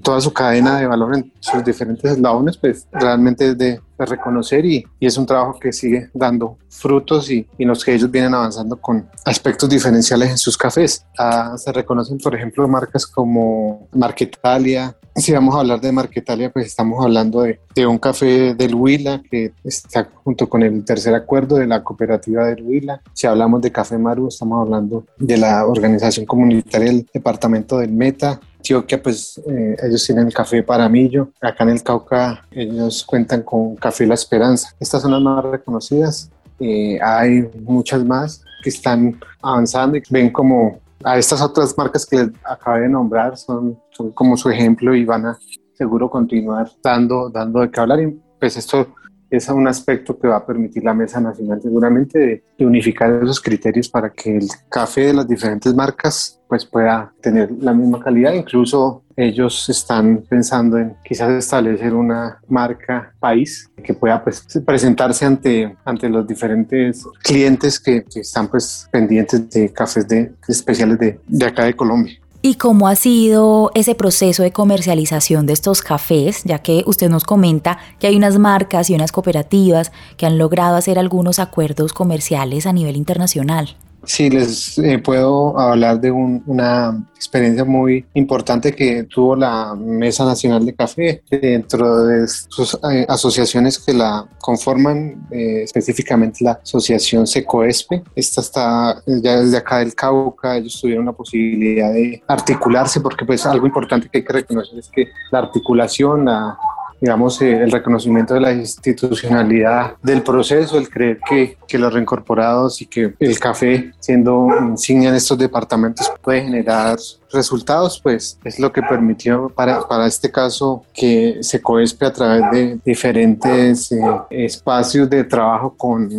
toda 0.00 0.20
su 0.20 0.32
cadena 0.32 0.78
de 0.78 0.86
valor 0.86 1.16
en 1.16 1.32
sus 1.40 1.64
diferentes 1.64 2.12
eslabones, 2.12 2.56
pues 2.56 2.86
realmente 2.92 3.50
es 3.50 3.58
de, 3.58 3.80
reconocer 3.98 4.64
y, 4.64 4.82
y, 4.98 5.06
es 5.06 5.18
un 5.18 5.26
trabajo 5.26 5.58
que 5.60 5.74
sigue 5.74 6.08
dando 6.14 6.56
frutos 6.70 7.30
y, 7.30 7.46
y, 7.58 7.66
los 7.66 7.84
que 7.84 7.92
ellos 7.92 8.10
vienen 8.10 8.32
avanzando 8.32 8.76
con 8.76 9.06
aspectos 9.26 9.68
diferenciales 9.68 10.30
en 10.30 10.38
sus 10.38 10.56
cafés. 10.56 11.04
Ah, 11.18 11.54
se 11.58 11.70
reconocen, 11.70 12.16
por 12.16 12.34
ejemplo, 12.34 12.66
marcas 12.66 13.06
como 13.06 13.88
Marquetalia. 13.92 14.96
Si 15.16 15.32
vamos 15.32 15.54
a 15.54 15.60
hablar 15.60 15.80
de 15.80 15.92
Marquetalia, 15.92 16.50
pues 16.50 16.66
estamos 16.66 17.04
hablando 17.04 17.42
de, 17.42 17.60
de 17.74 17.86
un 17.86 17.98
café 17.98 18.54
del 18.54 18.74
Huila 18.74 19.20
que 19.28 19.52
está 19.64 20.08
junto 20.24 20.48
con 20.48 20.62
el 20.62 20.84
tercer 20.84 21.14
acuerdo 21.14 21.56
de 21.56 21.66
la 21.66 21.82
cooperativa 21.82 22.46
del 22.46 22.62
Huila. 22.62 23.02
Si 23.12 23.26
hablamos 23.26 23.60
de 23.60 23.72
Café 23.72 23.98
Maru, 23.98 24.28
estamos 24.28 24.62
hablando 24.62 25.04
de 25.18 25.36
la 25.36 25.66
organización 25.66 26.26
comunitaria 26.26 26.88
del 26.88 27.06
departamento 27.12 27.78
del 27.78 27.92
Meta. 27.92 28.40
Antioquia, 28.56 29.02
pues 29.02 29.40
eh, 29.48 29.76
ellos 29.82 30.04
tienen 30.04 30.26
el 30.26 30.34
café 30.34 30.62
Paramillo. 30.62 31.30
Acá 31.40 31.64
en 31.64 31.70
el 31.70 31.82
Cauca 31.82 32.46
ellos 32.50 33.04
cuentan 33.04 33.42
con 33.42 33.74
Café 33.76 34.06
La 34.06 34.14
Esperanza. 34.14 34.74
Estas 34.78 35.02
son 35.02 35.12
las 35.12 35.22
más 35.22 35.44
reconocidas. 35.44 36.30
Eh, 36.60 36.98
hay 37.02 37.50
muchas 37.62 38.04
más 38.04 38.44
que 38.62 38.68
están 38.68 39.18
avanzando 39.42 39.96
y 39.96 40.02
ven 40.10 40.30
como 40.30 40.78
a 41.02 41.18
estas 41.18 41.40
otras 41.40 41.76
marcas 41.76 42.04
que 42.04 42.16
les 42.16 42.28
acabé 42.44 42.82
de 42.82 42.88
nombrar 42.90 43.36
son, 43.36 43.78
como 44.14 44.36
su 44.36 44.50
ejemplo 44.50 44.94
y 44.94 45.04
van 45.04 45.26
a 45.26 45.38
seguro 45.74 46.10
continuar 46.10 46.70
dando, 46.82 47.30
dando 47.30 47.60
de 47.60 47.70
qué 47.70 47.80
hablar. 47.80 48.00
Y 48.00 48.20
pues 48.38 48.56
esto 48.56 48.94
es 49.30 49.48
un 49.48 49.68
aspecto 49.68 50.18
que 50.18 50.28
va 50.28 50.36
a 50.36 50.46
permitir 50.46 50.82
la 50.84 50.92
Mesa 50.92 51.20
Nacional 51.20 51.60
seguramente 51.62 52.18
de, 52.18 52.44
de, 52.58 52.66
unificar 52.66 53.12
esos 53.22 53.40
criterios 53.40 53.88
para 53.88 54.10
que 54.10 54.36
el 54.36 54.48
café 54.68 55.06
de 55.06 55.14
las 55.14 55.28
diferentes 55.28 55.72
marcas 55.72 56.40
pues 56.48 56.66
pueda 56.66 57.12
tener 57.20 57.50
la 57.60 57.72
misma 57.72 58.00
calidad. 58.00 58.32
Incluso 58.32 59.04
ellos 59.16 59.68
están 59.68 60.24
pensando 60.28 60.78
en 60.78 60.96
quizás 61.04 61.30
establecer 61.30 61.94
una 61.94 62.40
marca 62.48 63.14
país 63.20 63.70
que 63.84 63.94
pueda 63.94 64.22
pues, 64.22 64.44
presentarse 64.66 65.24
ante, 65.24 65.76
ante 65.84 66.08
los 66.08 66.26
diferentes 66.26 67.06
clientes 67.22 67.78
que, 67.78 68.04
que 68.04 68.20
están 68.20 68.48
pues 68.48 68.88
pendientes 68.90 69.48
de 69.48 69.72
cafés 69.72 70.08
de, 70.08 70.32
especiales 70.48 70.98
de, 70.98 71.20
de 71.26 71.46
acá 71.46 71.64
de 71.64 71.74
Colombia. 71.74 72.19
¿Y 72.42 72.54
cómo 72.54 72.88
ha 72.88 72.96
sido 72.96 73.70
ese 73.74 73.94
proceso 73.94 74.42
de 74.42 74.50
comercialización 74.50 75.44
de 75.44 75.52
estos 75.52 75.82
cafés? 75.82 76.42
Ya 76.44 76.60
que 76.60 76.84
usted 76.86 77.10
nos 77.10 77.24
comenta 77.24 77.78
que 77.98 78.06
hay 78.06 78.16
unas 78.16 78.38
marcas 78.38 78.88
y 78.88 78.94
unas 78.94 79.12
cooperativas 79.12 79.92
que 80.16 80.24
han 80.24 80.38
logrado 80.38 80.76
hacer 80.76 80.98
algunos 80.98 81.38
acuerdos 81.38 81.92
comerciales 81.92 82.64
a 82.64 82.72
nivel 82.72 82.96
internacional. 82.96 83.76
Sí, 84.04 84.30
les 84.30 84.78
eh, 84.78 84.98
puedo 84.98 85.58
hablar 85.58 86.00
de 86.00 86.10
un, 86.10 86.42
una 86.46 87.06
experiencia 87.14 87.64
muy 87.64 88.06
importante 88.14 88.74
que 88.74 89.04
tuvo 89.04 89.36
la 89.36 89.74
Mesa 89.74 90.24
Nacional 90.24 90.64
de 90.64 90.74
Café 90.74 91.22
dentro 91.30 92.04
de 92.06 92.26
sus 92.26 92.78
eh, 92.90 93.04
asociaciones 93.08 93.78
que 93.78 93.92
la 93.92 94.26
conforman, 94.38 95.26
eh, 95.30 95.62
específicamente 95.64 96.42
la 96.42 96.52
Asociación 96.62 97.26
Secoespe. 97.26 98.02
Esta 98.14 98.40
está 98.40 99.02
ya 99.06 99.40
desde 99.40 99.58
acá 99.58 99.78
del 99.78 99.94
Cauca, 99.94 100.56
ellos 100.56 100.80
tuvieron 100.80 101.04
la 101.04 101.12
posibilidad 101.12 101.92
de 101.92 102.22
articularse 102.26 103.00
porque 103.00 103.26
pues 103.26 103.44
algo 103.44 103.66
importante 103.66 104.08
que 104.08 104.18
hay 104.18 104.24
que 104.24 104.32
reconocer 104.32 104.78
es 104.78 104.88
que 104.88 105.08
la 105.30 105.40
articulación, 105.40 106.24
la 106.24 106.58
digamos, 107.00 107.40
eh, 107.40 107.62
el 107.62 107.70
reconocimiento 107.70 108.34
de 108.34 108.40
la 108.40 108.52
institucionalidad 108.52 109.94
del 110.02 110.22
proceso, 110.22 110.78
el 110.78 110.88
creer 110.88 111.18
que, 111.26 111.56
que, 111.66 111.78
los 111.78 111.92
reincorporados 111.92 112.82
y 112.82 112.86
que 112.86 113.14
el 113.18 113.38
café, 113.38 113.92
siendo 114.00 114.48
insignia 114.60 115.08
en 115.08 115.14
estos 115.14 115.38
departamentos, 115.38 116.12
puede 116.22 116.42
generar 116.42 116.98
resultados, 117.32 118.00
pues 118.02 118.38
es 118.44 118.58
lo 118.58 118.72
que 118.72 118.82
permitió 118.82 119.48
para, 119.48 119.86
para 119.86 120.06
este 120.06 120.30
caso 120.30 120.84
que 120.92 121.38
se 121.40 121.62
coespe 121.62 122.06
a 122.06 122.12
través 122.12 122.50
de 122.50 122.80
diferentes 122.84 123.92
eh, 123.92 124.00
espacios 124.30 125.08
de 125.08 125.24
trabajo 125.24 125.74
con 125.76 126.10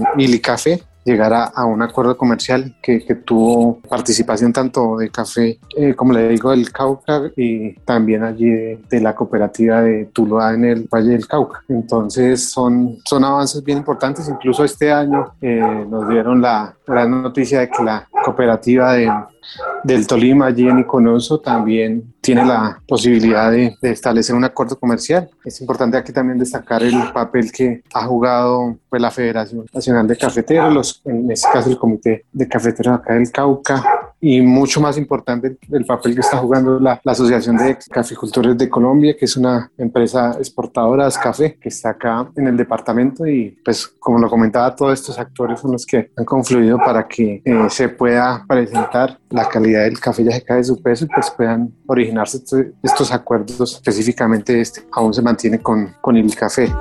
Café 0.42 0.82
llegar 1.04 1.34
a, 1.34 1.66
un 1.66 1.82
acuerdo 1.82 2.18
comercial 2.18 2.76
que, 2.82 3.02
tuvo 3.26 3.80
participación 3.82 4.54
tanto 4.54 4.98
de 4.98 5.10
café, 5.10 5.60
eh, 5.76 5.94
como 5.96 6.14
le 6.14 6.30
digo, 6.30 6.52
del 6.52 6.72
Cauca 6.72 7.32
y 7.36 7.74
también 7.80 8.24
allí 8.24 8.50
de, 8.50 9.02
la 9.02 9.16
cooperativa 9.16 9.82
de 9.82 10.06
Tuluá 10.06 10.54
en 10.54 10.66
el 10.66 10.88
Valle 10.92 11.10
del 11.10 11.28
Cauca. 11.28 11.64
Entonces 11.68 12.52
son, 12.52 12.98
son 13.06 13.24
avances 13.24 13.64
bien 13.64 13.80
importantes. 13.80 14.30
Incluso 14.30 14.64
este 14.64 14.92
año 14.92 15.34
eh, 15.42 15.86
nos 15.90 16.08
dieron 16.10 16.42
la 16.42 16.76
gran 16.86 17.22
noticia 17.22 17.62
de 17.62 17.70
que 17.70 17.84
la 17.84 18.08
cooperativa 18.24 18.94
de 18.94 19.12
del 19.84 20.08
Tolima, 20.08 20.48
allí 20.48 20.68
en 20.68 20.80
Iconoso, 20.80 21.40
también 21.40 22.14
tiene 22.22 22.46
la 22.46 22.82
posibilidad 22.88 23.52
de, 23.52 23.76
establecer 23.82 24.36
un 24.36 24.44
acuerdo 24.44 24.80
comercial. 24.80 25.30
Es 25.44 25.60
importante 25.62 25.98
aquí 25.98 26.14
también 26.14 26.38
destacar 26.38 26.84
el 26.84 27.12
papel 27.14 27.52
que 27.52 27.84
ha 27.94 28.06
jugado 28.06 28.78
pues, 28.90 29.02
la 29.02 29.12
Federación 29.12 29.66
Nacional 29.74 30.08
de 30.08 30.18
Cafeteros, 30.18 30.74
los, 30.74 31.02
en 31.06 31.32
este 31.32 31.50
caso 31.52 31.70
el 31.70 31.78
Comité 31.78 32.26
de 32.32 32.48
Cafeteros 32.48 33.00
acá 33.00 33.14
del 33.14 33.32
Cauca, 33.32 34.01
y 34.22 34.40
mucho 34.42 34.80
más 34.80 34.98
importante 34.98 35.58
el 35.72 35.86
papel 35.86 36.14
que 36.14 36.22
está 36.22 36.38
jugando 36.38 36.80
la, 36.80 37.02
la, 37.04 37.12
Asociación 37.12 37.58
de 37.58 37.78
Caficultores 37.90 38.58
de 38.58 38.70
Colombia, 38.70 39.16
que 39.18 39.26
es 39.26 39.36
una 39.36 39.70
empresa 39.78 40.36
exportadora 40.38 41.06
de 41.06 41.12
café 41.22 41.58
que 41.60 41.70
está 41.70 41.90
acá 41.90 42.30
en 42.38 42.48
el 42.48 42.56
departamento 42.56 43.26
y 43.26 43.58
pues 43.66 43.88
como 43.88 44.20
lo 44.20 44.30
comentaba, 44.30 44.76
todos 44.76 44.94
estos 44.94 45.18
actores 45.20 45.60
son 45.60 45.72
los 45.74 45.86
que 45.86 46.12
han 46.16 46.26
confluido 46.26 46.78
para 46.78 47.08
que 47.08 47.42
eh, 47.44 47.70
se 47.70 47.90
pueda 47.90 48.46
presentar 48.48 49.20
la 49.30 49.48
calidad 49.50 49.84
del 49.84 50.00
café 50.00 50.24
ya 50.24 50.32
se 50.32 50.44
cae 50.44 50.58
de 50.58 50.64
su 50.64 50.82
peso 50.82 51.06
y 51.06 51.08
pues 51.08 51.32
puedan 51.32 51.74
originarse 51.88 52.38
estos, 52.38 52.66
estos 52.84 53.12
acuerdos, 53.12 53.74
específicamente 53.76 54.62
este 54.62 54.82
aún 54.92 55.14
se 55.14 55.22
mantiene 55.22 55.60
con, 55.60 55.96
con 56.02 56.16
el 56.16 56.34
café. 56.36 56.72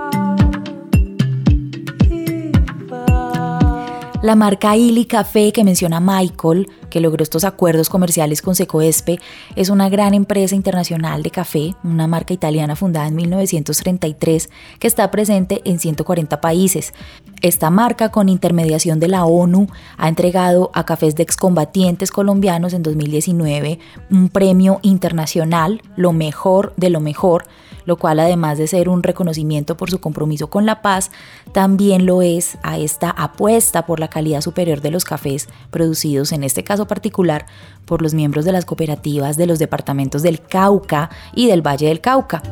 La 4.23 4.37
marca 4.37 4.77
Illy 4.77 5.07
Café 5.07 5.50
que 5.50 5.65
menciona 5.65 5.99
Michael, 5.99 6.69
que 6.91 7.00
logró 7.00 7.23
estos 7.23 7.45
acuerdos 7.45 7.89
comerciales 7.89 8.43
con 8.43 8.55
Secoespe, 8.55 9.19
es 9.57 9.71
una 9.71 9.89
gran 9.89 10.12
empresa 10.12 10.55
internacional 10.55 11.23
de 11.23 11.31
café, 11.31 11.75
una 11.85 12.07
marca 12.07 12.35
italiana 12.35 12.77
fundada 12.77 13.07
en 13.07 13.17
1933 13.17 14.50
que 14.79 14.87
está 14.87 15.11
presente 15.11 15.62
en 15.65 15.79
140 15.79 16.39
países. 16.43 16.93
Esta 17.41 17.71
marca, 17.71 18.11
con 18.11 18.29
intermediación 18.29 19.00
de 19.00 19.09
la 19.09 19.25
ONU, 19.25 19.69
ha 19.97 20.09
entregado 20.11 20.71
a 20.75 20.85
cafés 20.85 21.15
de 21.15 21.23
excombatientes 21.23 22.11
colombianos 22.11 22.75
en 22.75 22.83
2019 22.83 23.79
un 24.11 24.29
premio 24.29 24.81
internacional, 24.83 25.81
lo 25.97 26.12
mejor 26.12 26.75
de 26.77 26.91
lo 26.91 27.00
mejor, 27.00 27.47
lo 27.87 27.97
cual 27.97 28.21
además 28.21 28.59
de 28.59 28.67
ser 28.67 28.91
un 28.91 29.03
reconocimiento 29.03 29.79
por 29.79 29.91
su 29.91 30.00
compromiso 30.00 30.50
con 30.50 30.67
la 30.67 30.83
paz, 30.83 31.11
también 31.53 32.05
lo 32.05 32.21
es 32.21 32.59
a 32.62 32.77
esta 32.77 33.09
apuesta 33.11 33.87
por 33.87 33.99
la 33.99 34.09
calidad 34.11 34.43
superior 34.43 34.81
de 34.81 34.90
los 34.90 35.05
cafés 35.05 35.49
producidos, 35.71 36.33
en 36.33 36.45
este 36.45 36.64
caso 36.64 36.87
particular, 36.87 37.47
por 37.87 38.02
los 38.02 38.12
miembros 38.12 38.45
de 38.45 38.52
las 38.52 38.64
cooperativas 38.64 39.37
de 39.37 39.47
los 39.47 39.59
departamentos 39.59 40.23
del 40.23 40.40
Cauca 40.40 41.11
y 41.35 41.47
del 41.47 41.67
Valle 41.67 41.87
del 41.87 42.00
Cauca. 42.00 42.43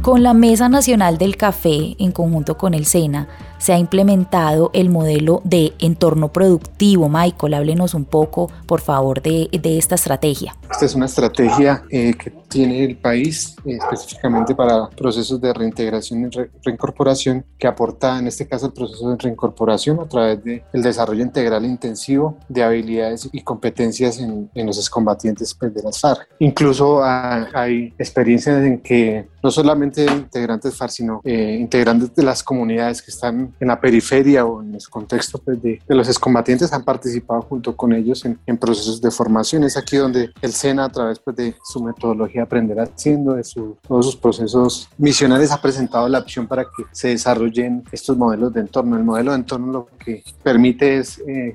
Con 0.00 0.22
la 0.22 0.34
Mesa 0.34 0.68
Nacional 0.68 1.16
del 1.16 1.36
Café, 1.36 1.94
en 1.98 2.10
conjunto 2.10 2.56
con 2.56 2.74
el 2.74 2.86
SENA, 2.86 3.28
se 3.62 3.72
ha 3.72 3.78
implementado 3.78 4.70
el 4.74 4.90
modelo 4.90 5.40
de 5.44 5.72
entorno 5.78 6.32
productivo. 6.32 7.08
Michael, 7.08 7.54
háblenos 7.54 7.94
un 7.94 8.04
poco, 8.04 8.50
por 8.66 8.80
favor, 8.80 9.22
de, 9.22 9.48
esta 9.62 9.94
estrategia. 9.94 10.56
Esta 10.68 10.84
es 10.84 10.96
una 10.96 11.06
estrategia 11.06 11.84
eh, 11.88 12.12
que 12.14 12.32
tiene 12.48 12.84
el 12.84 12.96
país 12.96 13.54
eh, 13.64 13.78
específicamente 13.80 14.56
para 14.56 14.88
procesos 14.90 15.40
de 15.40 15.52
reintegración 15.52 16.24
y 16.24 16.28
reincorporación 16.64 17.44
que 17.56 17.68
aporta 17.68 18.18
en 18.18 18.26
este 18.26 18.48
caso 18.48 18.66
el 18.66 18.72
proceso 18.72 19.10
de 19.10 19.16
reincorporación 19.16 20.00
a 20.00 20.08
través 20.08 20.42
del 20.42 20.62
desarrollo 20.72 21.22
integral 21.22 21.64
e 21.64 21.68
intensivo 21.68 22.38
de 22.48 22.64
habilidades 22.64 23.28
y 23.30 23.42
competencias 23.42 24.18
en, 24.18 24.50
los 24.54 24.76
excombatientes 24.76 25.54
pues, 25.54 25.72
de 25.72 25.82
las 25.82 26.00
FARC. 26.00 26.26
Incluso 26.40 27.00
hay 27.04 27.94
experiencias 27.96 28.64
en 28.64 28.80
que 28.80 29.28
no 29.42 29.50
solamente 29.50 30.04
integrantes 30.04 30.76
FARC, 30.76 30.90
sino 30.90 31.20
eh, 31.24 31.58
integrantes 31.60 32.14
de 32.14 32.22
las 32.24 32.42
comunidades 32.42 33.02
que 33.02 33.10
están 33.10 33.51
en 33.60 33.68
la 33.68 33.80
periferia 33.80 34.44
o 34.44 34.62
en 34.62 34.74
el 34.74 34.88
contexto 34.88 35.38
pues, 35.38 35.62
de, 35.62 35.80
los 35.88 36.08
excombatientes 36.08 36.72
han 36.72 36.84
participado 36.84 37.42
junto 37.42 37.76
con 37.76 37.92
ellos 37.92 38.24
en, 38.24 38.58
procesos 38.58 39.00
de 39.00 39.10
formación. 39.10 39.64
Es 39.64 39.76
aquí 39.76 39.96
donde 39.96 40.30
el 40.40 40.52
SENA, 40.52 40.84
a 40.84 40.88
través 40.88 41.18
pues, 41.18 41.36
de 41.36 41.54
su 41.64 41.82
metodología 41.82 42.42
Aprender 42.42 42.78
Haciendo, 42.80 43.34
de 43.34 43.42
todos 43.86 44.06
sus 44.06 44.16
procesos 44.16 44.88
misionales, 44.98 45.50
ha 45.50 45.60
presentado 45.60 46.08
la 46.08 46.20
opción 46.20 46.46
para 46.46 46.64
que 46.64 46.84
se 46.92 47.08
desarrollen 47.08 47.82
estos 47.92 48.16
modelos 48.16 48.52
de 48.52 48.60
entorno. 48.60 48.96
El 48.96 49.04
modelo 49.04 49.32
de 49.32 49.38
entorno 49.38 49.72
lo 49.72 49.88
que 50.04 50.22
permite 50.42 50.98
es 50.98 51.18
eh, 51.26 51.52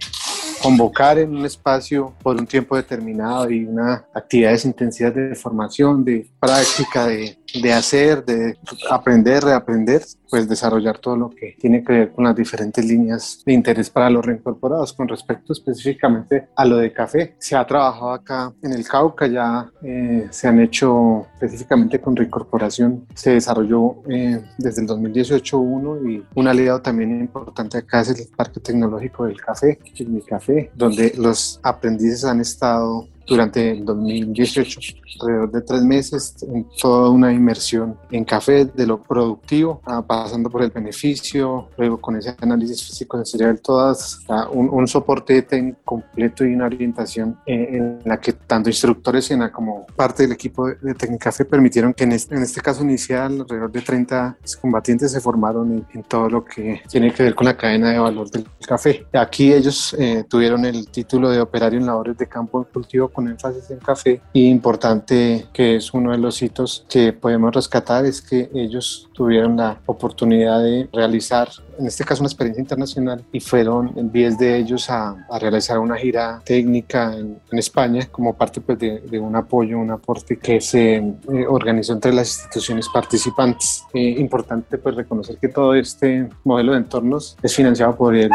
convocar 0.62 1.20
en 1.20 1.36
un 1.36 1.46
espacio 1.46 2.13
por 2.22 2.38
un 2.38 2.48
tiempo 2.48 2.75
determinado 2.75 3.50
y 3.50 3.66
una 3.66 4.06
actividades 4.13 4.66
intensivas 4.66 5.13
de 5.16 5.36
formación, 5.36 6.04
de 6.04 6.30
práctica, 6.39 7.08
de, 7.08 7.37
de 7.54 7.74
hacer, 7.74 8.25
de 8.25 8.58
aprender, 8.89 9.44
reaprender, 9.44 10.04
pues 10.30 10.48
desarrollar 10.48 11.00
todo 11.00 11.16
lo 11.16 11.30
que 11.30 11.56
tiene 11.60 11.84
que 11.84 11.94
ver 11.94 12.12
con 12.12 12.25
las 12.25 12.36
diferentes 12.36 12.84
líneas 12.86 13.42
de 13.46 13.54
interés 13.54 13.89
para 13.89 14.10
los 14.10 14.25
reincorporados. 14.25 14.94
Con 14.94 15.08
respecto 15.08 15.54
específicamente 15.54 16.50
a 16.56 16.66
lo 16.66 16.77
de 16.77 16.92
café, 16.92 17.36
se 17.39 17.56
ha 17.56 17.66
trabajado 17.66 18.12
acá 18.12 18.54
en 18.62 18.74
el 18.74 18.88
Cauca, 18.88 19.27
ya 19.27 19.72
eh, 19.82 20.27
se 20.30 20.48
han 20.48 20.60
hecho 20.60 21.27
específicamente 21.34 22.00
con 22.00 22.16
reincorporación, 22.16 23.06
se 23.13 23.32
desarrolló 23.32 24.04
eh, 24.10 24.42
desde 24.58 24.82
el 24.82 24.88
2018 24.88 25.58
uno 25.58 26.10
y 26.10 26.24
un 26.36 26.48
aliado 26.48 26.82
también 26.82 27.20
importante 27.20 27.77
acá 27.77 28.01
es 28.01 28.10
el 28.10 28.27
Parque 28.36 28.60
Tecnológico 28.60 29.25
del 29.25 29.39
Café, 29.39 29.80
mi 30.08 30.22
Café, 30.22 30.72
donde 30.75 31.13
los 31.18 31.60
aprendices 31.63 32.24
han 32.25 32.42
estado 32.42 33.08
durante 33.27 33.72
el 33.72 33.86
2018, 33.86 34.79
alrededor 35.22 35.51
de 35.51 35.62
tres 35.62 35.81
meses, 35.84 36.36
en 36.41 36.65
toda 36.79 37.10
una 37.10 37.31
inmersión 37.31 37.98
en 38.12 38.24
café, 38.24 38.65
de 38.65 38.88
lo 38.88 39.01
productivo, 39.01 39.81
ah, 39.86 40.01
pasando 40.05 40.50
por 40.50 40.63
el 40.63 40.72
beneficio, 40.72 41.69
luego 41.77 42.00
con 42.00 42.15
ese 42.15 42.36
análisis 42.39 42.84
físico 42.84 43.17
sensorial, 43.17 43.60
todas, 43.62 44.22
un, 44.51 44.69
un, 44.69 44.88
soporte 44.88 45.46
completo 45.84 46.46
y 46.46 46.53
una 46.53 46.65
orientación 46.65 47.38
eh, 47.46 47.67
en, 47.72 48.00
la 48.05 48.19
que 48.19 48.34
tanto 48.34 48.69
instructores 48.69 49.29
como 49.51 49.86
parte 49.96 50.24
del 50.24 50.31
equipo 50.31 50.67
de, 50.67 50.93
de 50.93 51.17
Café 51.17 51.46
permitieron 51.46 51.93
que 51.93 52.05
en 52.05 52.13
este, 52.13 52.36
en 52.36 52.43
este, 52.43 52.62
caso 52.62 52.84
inicial 52.84 53.41
alrededor 53.41 53.72
de 53.72 53.81
30 53.81 54.38
combatientes 54.62 55.12
se 55.12 55.19
formaron 55.19 55.74
en, 55.74 55.86
en, 55.93 56.03
todo 56.03 56.29
lo 56.29 56.46
que 56.46 56.81
tiene 56.89 57.12
que 57.13 57.24
ver 57.24 57.36
con 57.36 57.46
la 57.46 57.57
cadena 57.57 57.91
de 57.91 58.00
valor 58.00 58.29
del 58.29 58.46
café. 58.65 59.05
Aquí 59.13 59.51
ellos 59.51 59.96
eh, 60.00 60.24
tuvieron 60.29 60.65
el 60.65 60.88
título 60.89 61.29
de 61.29 61.41
operario 61.41 61.79
en 61.79 61.86
labores 61.86 62.17
de 62.17 62.27
campo 62.27 62.65
cultivo 62.72 63.10
con 63.17 63.27
énfasis 63.27 63.71
en 63.71 63.79
café 63.79 64.21
y 64.31 64.45
importante 64.45 65.47
que 65.51 65.77
es 65.77 65.91
uno 65.91 66.12
de 66.12 66.19
los 66.19 66.39
hitos 66.43 66.86
que 66.88 67.13
podemos 67.13 67.51
rescatar 67.51 68.05
es 68.05 68.21
que 68.21 68.47
ellos 68.53 69.09
tuvieron 69.12 69.57
la 69.57 69.79
oportunidad 69.88 70.62
de 70.62 70.88
realizar 70.93 71.50
en 71.79 71.88
este 71.88 72.03
caso 72.03 72.21
una 72.21 72.27
experiencia 72.27 72.62
internacional 72.62 73.24
y 73.31 73.39
fueron 73.39 74.12
10 74.12 74.38
de 74.38 74.57
ellos 74.57 74.88
a, 74.91 75.15
realizar 75.39 75.79
una 75.79 75.95
gira 75.95 76.41
técnica 76.45 77.15
en, 77.15 77.39
España 77.51 78.05
como 78.12 78.36
parte 78.36 78.62
pues, 78.62 78.77
de, 78.77 79.19
un 79.19 79.36
apoyo, 79.36 79.79
un 79.79 79.91
aporte 79.91 80.38
que 80.38 80.62
se 80.62 80.97
eh, 80.97 81.13
organizó 81.47 81.93
entre 81.93 82.13
las 82.13 82.27
instituciones 82.27 82.88
participantes. 82.93 83.83
Eh, 83.93 84.15
importante 84.19 84.77
pues 84.77 84.95
reconocer 84.95 85.38
que 85.38 85.47
todo 85.47 85.74
este 85.74 86.29
modelo 86.43 86.74
de 86.74 86.79
entornos 86.79 87.36
es 87.41 87.55
financiado 87.55 87.95
por 87.95 88.15
el 88.15 88.29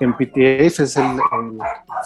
MPTF, 0.00 0.80
es 0.80 0.96
el, 0.96 1.06
el 1.06 1.58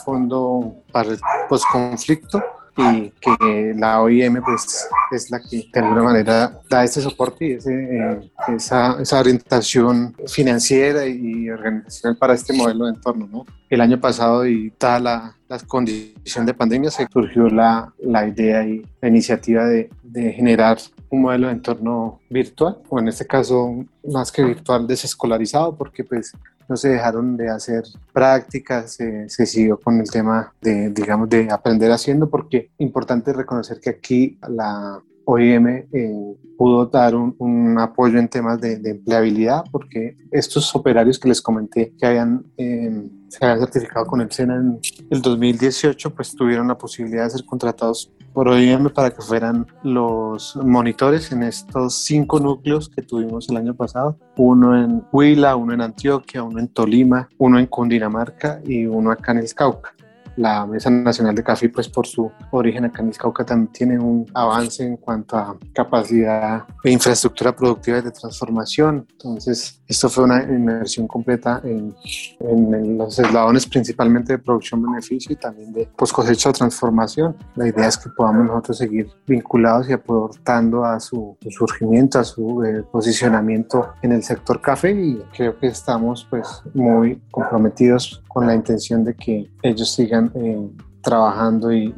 Fondo 0.05 0.75
para 0.93 1.11
el 1.11 1.21
Postconflicto 1.49 2.43
y 2.77 3.11
que 3.21 3.75
la 3.77 4.01
OIM 4.01 4.43
pues 4.43 4.89
es 5.11 5.31
la 5.31 5.41
que 5.41 5.69
de 5.73 5.81
alguna 5.81 6.05
manera 6.05 6.61
da 6.71 6.85
ese 6.85 7.03
soporte 7.03 7.45
y 7.45 7.53
eh, 7.53 8.31
esa, 8.49 8.97
esa, 9.01 9.21
orientación 9.21 10.17
financiera 10.27 11.07
y 11.07 11.51
organizacional 11.51 12.17
para 12.17 12.35
este 12.35 12.55
modelo 12.55 12.87
de 12.87 12.93
entorno. 12.93 13.29
¿no? 13.31 13.47
El 13.69 13.81
año 13.83 14.01
pasado 14.01 14.47
y 14.47 14.73
dada 14.81 15.01
la, 15.01 15.37
la 15.49 15.59
condición 15.59 16.47
de 16.47 16.55
pandemia 16.55 16.91
se 16.91 17.07
surgió 17.13 17.49
la, 17.49 17.93
la 18.01 18.27
idea 18.27 18.65
y 18.65 18.83
la 19.03 19.09
iniciativa 19.09 19.67
de, 19.67 19.91
de 20.03 20.33
generar 20.33 20.79
un 21.11 21.23
modelo 21.23 21.49
de 21.49 21.53
entorno 21.53 22.21
virtual, 22.31 22.79
o 22.89 22.99
en 22.99 23.09
este 23.09 23.27
caso 23.27 23.85
más 24.09 24.33
que 24.33 24.43
virtual, 24.43 24.87
desescolarizado, 24.87 25.77
porque 25.77 26.05
pues 26.05 26.33
no 26.73 26.76
se 26.79 26.88
dejaron 26.88 27.37
de 27.37 27.50
hacer 27.50 27.85
prácticas, 28.15 28.95
se, 28.95 29.28
siguió 29.47 29.78
con 29.78 30.00
el 30.00 30.11
tema 30.11 30.54
de, 30.63 30.89
digamos, 30.89 31.28
de 31.28 31.49
aprender 31.50 31.93
haciendo, 31.93 32.30
porque 32.30 32.71
importante 32.78 33.30
reconocer 33.35 33.78
que 33.78 33.91
aquí 33.91 34.39
la 34.49 34.99
OIM 35.26 35.67
eh, 35.69 36.35
pudo 36.56 36.87
dar 36.87 37.15
un, 37.15 37.76
apoyo 37.78 38.19
en 38.19 38.26
temas 38.26 38.58
de, 38.58 38.80
empleabilidad, 38.85 39.65
porque 39.71 40.17
estos 40.30 40.75
operarios 40.75 41.19
que 41.19 41.28
les 41.28 41.43
comenté 41.43 41.93
que 41.99 42.06
habían, 42.06 42.43
eh, 42.56 43.06
se 43.28 43.45
habían 43.45 43.61
certificado 43.61 44.06
con 44.06 44.23
el 44.23 44.32
SENA 44.32 44.56
en 44.56 44.80
el 45.11 45.21
2018, 45.21 46.15
pues 46.15 46.35
tuvieron 46.35 46.69
la 46.69 46.78
posibilidad 46.78 47.25
de 47.25 47.30
ser 47.30 47.45
contratados 47.45 48.11
OIM 48.34 48.88
para 48.90 49.10
que 49.10 49.23
fueran 49.23 49.66
los 49.82 50.56
monitores 50.56 51.32
en 51.32 51.42
estos 51.42 51.95
cinco 51.95 52.40
núcleos 52.40 52.88
que 52.88 53.02
tuvimos 53.02 53.49
el 53.49 53.56
año 53.56 53.75
pasado. 53.75 54.16
Uno 54.36 54.76
en 54.76 55.04
Huila, 55.12 55.56
uno 55.56 55.75
en 55.75 55.80
Antioquia, 55.80 56.42
uno 56.42 56.58
en 56.58 56.68
Tolima, 56.68 57.28
uno 57.38 57.58
en 57.58 57.66
Cundinamarca 57.66 58.60
y 58.64 58.86
uno 58.86 59.10
acá 59.10 59.32
en 59.32 59.38
el 59.38 59.54
Cauca 59.54 59.95
la 60.36 60.66
Mesa 60.66 60.90
Nacional 60.90 61.34
de 61.34 61.42
Café, 61.42 61.68
pues 61.68 61.88
por 61.88 62.06
su 62.06 62.30
origen 62.50 62.84
acá 62.84 63.02
en 63.02 63.10
Cauca, 63.12 63.45
también 63.45 63.73
tiene 63.73 63.99
un 63.99 64.26
avance 64.34 64.84
en 64.84 64.97
cuanto 64.97 65.36
a 65.36 65.56
capacidad 65.73 66.66
de 66.82 66.90
infraestructura 66.90 67.54
productiva 67.54 68.00
de 68.00 68.10
transformación. 68.10 69.06
Entonces, 69.12 69.80
esto 69.86 70.08
fue 70.08 70.25
una 70.25 70.42
inmersión 70.42 71.06
completa 71.06 71.60
en, 71.64 71.95
en, 72.40 72.99
los 72.99 73.18
eslabones 73.18 73.66
principalmente 73.66 74.34
de 74.34 74.38
producción-beneficio 74.38 75.32
y 75.32 75.36
también 75.36 75.73
de 75.73 75.88
post 75.97 76.12
cosecha 76.12 76.50
o 76.50 76.52
transformación. 76.52 77.36
La 77.56 77.68
idea 77.68 77.88
es 77.88 77.99
que 77.99 78.08
podamos 78.10 78.47
nosotros 78.47 78.78
seguir 78.78 79.10
vinculados 79.26 79.88
y 79.88 79.92
aportando 79.92 80.84
a 80.84 80.99
su, 81.00 81.36
surgimiento, 81.50 82.18
a 82.18 82.25
su 82.25 82.62
eh, 82.64 82.82
posicionamiento 82.90 83.92
en 84.02 84.12
el 84.12 84.23
sector 84.23 84.60
café 84.60 84.92
y 84.92 85.23
creo 85.36 85.58
que 85.58 85.66
estamos 85.66 86.26
pues 86.30 86.62
muy 86.75 87.21
comprometidos 87.30 88.23
con 88.32 88.47
la 88.47 88.54
intención 88.54 89.04
de 89.04 89.14
que 89.14 89.50
ellos 89.62 89.92
sigan 89.92 90.32
eh, 90.34 90.58
trabajando 91.02 91.73
y, 91.73 91.95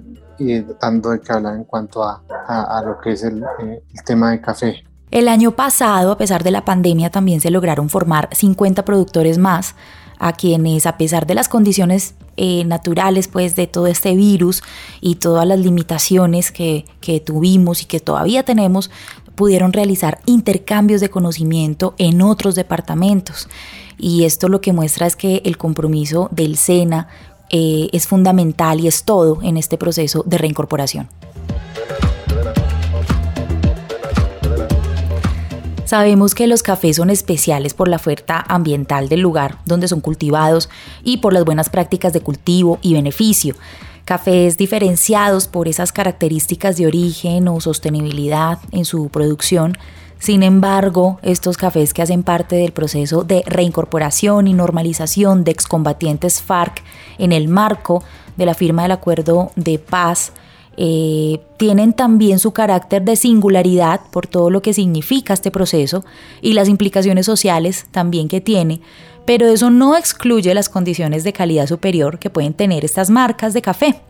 dando 0.80 1.10
de 1.10 1.20
que 1.20 1.32
hablar 1.32 1.54
en 1.54 1.64
cuanto 1.64 2.02
a, 2.02 2.82
lo 2.84 2.98
que 2.98 3.12
es 3.12 3.22
el, 3.22 3.42
eh, 3.62 3.82
el 3.92 4.04
tema 4.04 4.32
de 4.32 4.40
café. 4.40 4.84
El 5.12 5.28
año 5.28 5.52
pasado, 5.52 6.10
a 6.10 6.18
pesar 6.18 6.42
de 6.42 6.50
la 6.50 6.64
pandemia, 6.64 7.08
también 7.10 7.40
se 7.40 7.50
lograron 7.50 7.88
formar 7.88 8.28
50 8.32 8.84
productores 8.84 9.38
más 9.38 9.76
a 10.18 10.32
quienes, 10.32 10.86
a 10.86 10.96
pesar 10.96 11.26
de 11.26 11.34
las 11.34 11.48
condiciones 11.48 12.14
eh, 12.36 12.64
naturales, 12.64 13.28
pues 13.28 13.54
de 13.54 13.66
todo 13.66 13.86
este 13.86 14.16
virus 14.16 14.62
y 15.00 15.16
todas 15.16 15.46
las 15.46 15.58
limitaciones 15.58 16.50
que, 16.50 16.84
que 17.00 17.20
tuvimos 17.20 17.82
y 17.82 17.84
que 17.84 18.00
todavía 18.00 18.42
tenemos, 18.42 18.90
pudieron 19.34 19.72
realizar 19.72 20.20
intercambios 20.26 21.00
de 21.00 21.10
conocimiento 21.10 21.94
en 21.98 22.22
otros 22.22 22.54
departamentos. 22.54 23.48
Y 23.98 24.24
esto 24.24 24.48
lo 24.48 24.60
que 24.60 24.72
muestra 24.72 25.06
es 25.06 25.16
que 25.16 25.42
el 25.44 25.56
compromiso 25.56 26.28
del 26.32 26.56
SENA 26.56 27.08
eh, 27.50 27.88
es 27.92 28.06
fundamental 28.06 28.80
y 28.80 28.88
es 28.88 29.04
todo 29.04 29.38
en 29.42 29.56
este 29.56 29.78
proceso 29.78 30.22
de 30.26 30.38
reincorporación. 30.38 31.08
Sabemos 35.84 36.34
que 36.34 36.46
los 36.46 36.62
cafés 36.62 36.96
son 36.96 37.10
especiales 37.10 37.74
por 37.74 37.88
la 37.88 37.96
oferta 37.96 38.44
ambiental 38.48 39.08
del 39.08 39.20
lugar 39.20 39.58
donde 39.66 39.86
son 39.86 40.00
cultivados 40.00 40.70
y 41.04 41.18
por 41.18 41.32
las 41.32 41.44
buenas 41.44 41.68
prácticas 41.68 42.12
de 42.12 42.20
cultivo 42.20 42.78
y 42.82 42.94
beneficio. 42.94 43.54
Cafés 44.04 44.56
diferenciados 44.58 45.48
por 45.48 45.66
esas 45.66 45.92
características 45.92 46.76
de 46.76 46.86
origen 46.86 47.48
o 47.48 47.60
sostenibilidad 47.60 48.58
en 48.70 48.84
su 48.84 49.08
producción. 49.08 49.78
Sin 50.18 50.42
embargo, 50.42 51.18
estos 51.22 51.56
cafés 51.56 51.94
que 51.94 52.02
hacen 52.02 52.22
parte 52.22 52.56
del 52.56 52.72
proceso 52.72 53.24
de 53.24 53.42
reincorporación 53.46 54.46
y 54.46 54.52
normalización 54.52 55.44
de 55.44 55.52
excombatientes 55.52 56.40
FARC 56.40 56.82
en 57.18 57.32
el 57.32 57.48
marco 57.48 58.02
de 58.36 58.46
la 58.46 58.54
firma 58.54 58.82
del 58.82 58.92
acuerdo 58.92 59.50
de 59.56 59.78
paz 59.78 60.32
eh, 60.76 61.40
tienen 61.56 61.92
también 61.92 62.38
su 62.40 62.52
carácter 62.52 63.02
de 63.02 63.14
singularidad 63.14 64.00
por 64.10 64.26
todo 64.26 64.50
lo 64.50 64.60
que 64.60 64.72
significa 64.72 65.32
este 65.32 65.52
proceso 65.52 66.04
y 66.42 66.54
las 66.54 66.68
implicaciones 66.68 67.26
sociales 67.26 67.86
también 67.92 68.28
que 68.28 68.40
tiene, 68.40 68.80
pero 69.26 69.46
eso 69.46 69.70
no 69.70 69.96
excluye 69.96 70.52
las 70.54 70.68
condiciones 70.68 71.24
de 71.24 71.32
calidad 71.32 71.66
superior 71.66 72.18
que 72.18 72.30
pueden 72.30 72.54
tener 72.54 72.84
estas 72.84 73.10
marcas 73.10 73.54
de 73.54 73.62
café. 73.62 74.00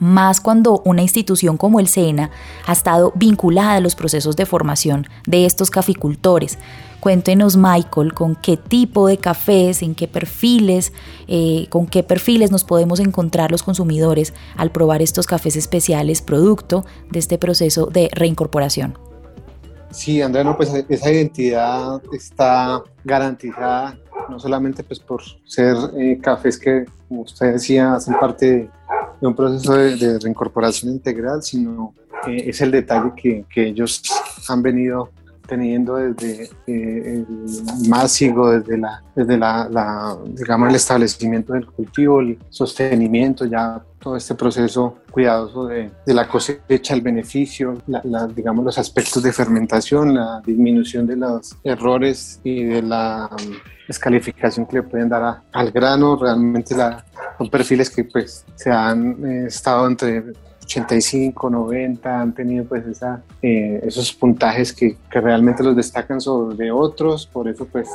más 0.00 0.40
cuando 0.40 0.82
una 0.84 1.02
institución 1.02 1.56
como 1.56 1.78
el 1.78 1.86
SENA 1.86 2.30
ha 2.66 2.72
estado 2.72 3.12
vinculada 3.14 3.76
a 3.76 3.80
los 3.80 3.94
procesos 3.94 4.34
de 4.36 4.44
formación 4.44 5.06
de 5.24 5.46
estos 5.46 5.70
caficultores. 5.70 6.58
Cuéntenos, 6.98 7.56
Michael, 7.56 8.12
con 8.12 8.34
qué 8.34 8.56
tipo 8.56 9.06
de 9.06 9.18
cafés, 9.18 9.82
en 9.82 9.94
qué 9.94 10.08
perfiles, 10.08 10.92
eh, 11.28 11.68
con 11.70 11.86
qué 11.86 12.02
perfiles 12.02 12.50
nos 12.50 12.64
podemos 12.64 12.98
encontrar 12.98 13.52
los 13.52 13.62
consumidores 13.62 14.34
al 14.56 14.72
probar 14.72 15.00
estos 15.00 15.26
cafés 15.26 15.54
especiales 15.54 16.22
producto 16.22 16.84
de 17.10 17.20
este 17.20 17.38
proceso 17.38 17.86
de 17.86 18.10
reincorporación. 18.12 18.98
Sí, 19.94 20.20
Andrea, 20.20 20.42
no, 20.42 20.56
pues 20.56 20.74
esa 20.88 21.10
identidad 21.10 22.02
está 22.12 22.82
garantizada 23.04 23.96
no 24.28 24.40
solamente 24.40 24.82
pues 24.82 24.98
por 24.98 25.22
ser 25.44 25.76
eh, 25.96 26.18
cafés 26.20 26.58
que, 26.58 26.84
como 27.08 27.22
usted 27.22 27.52
decía, 27.52 27.94
hacen 27.94 28.14
parte 28.18 28.70
de, 29.20 29.26
un 29.26 29.36
proceso 29.36 29.74
de, 29.74 30.18
reincorporación 30.18 30.92
integral, 30.92 31.42
sino 31.42 31.94
es 32.26 32.60
el 32.60 32.72
detalle 32.72 33.12
que, 33.16 33.44
que 33.48 33.68
ellos 33.68 34.02
han 34.48 34.62
venido 34.62 35.10
teniendo 35.46 35.96
desde 35.96 36.44
eh, 36.66 37.24
el 37.26 37.26
másico, 37.88 38.50
desde, 38.50 38.78
la, 38.78 39.02
desde 39.14 39.36
la, 39.36 40.16
digamos, 40.26 40.68
el 40.68 40.74
establecimiento 40.74 41.52
del 41.52 41.66
cultivo, 41.66 42.20
el 42.20 42.38
sostenimiento, 42.50 43.44
ya 43.44 43.82
todo 43.98 44.16
este 44.16 44.34
proceso 44.34 44.98
cuidadoso 45.10 45.66
de, 45.66 45.90
de 46.04 46.14
la 46.14 46.28
cosecha, 46.28 46.94
el 46.94 47.00
beneficio, 47.00 47.78
la, 47.86 48.26
digamos, 48.26 48.64
los 48.64 48.78
aspectos 48.78 49.22
de 49.22 49.32
fermentación, 49.32 50.14
la 50.14 50.42
disminución 50.44 51.06
de 51.06 51.16
los 51.16 51.56
errores 51.64 52.40
y 52.44 52.64
de 52.64 52.82
la 52.82 53.30
descalificación 53.86 54.66
que 54.66 54.76
le 54.76 54.82
pueden 54.82 55.08
dar 55.08 55.42
al 55.52 55.70
grano. 55.70 56.16
Realmente 56.16 56.76
la, 56.76 57.04
son 57.38 57.48
perfiles 57.48 57.90
que 57.90 58.04
pues 58.04 58.44
se 58.54 58.70
han 58.70 59.24
eh, 59.24 59.46
estado 59.46 59.86
entre 59.86 60.24
85, 60.64 61.50
90, 61.50 62.20
han 62.20 62.34
tenido 62.34 62.64
pues 62.64 62.86
esa, 62.86 63.22
eh, 63.42 63.80
esos 63.84 64.12
puntajes 64.12 64.72
que, 64.72 64.96
que, 65.10 65.20
realmente 65.20 65.62
los 65.62 65.76
destacan 65.76 66.20
sobre 66.20 66.70
otros, 66.70 67.26
por 67.26 67.48
eso 67.48 67.66
pues 67.66 67.88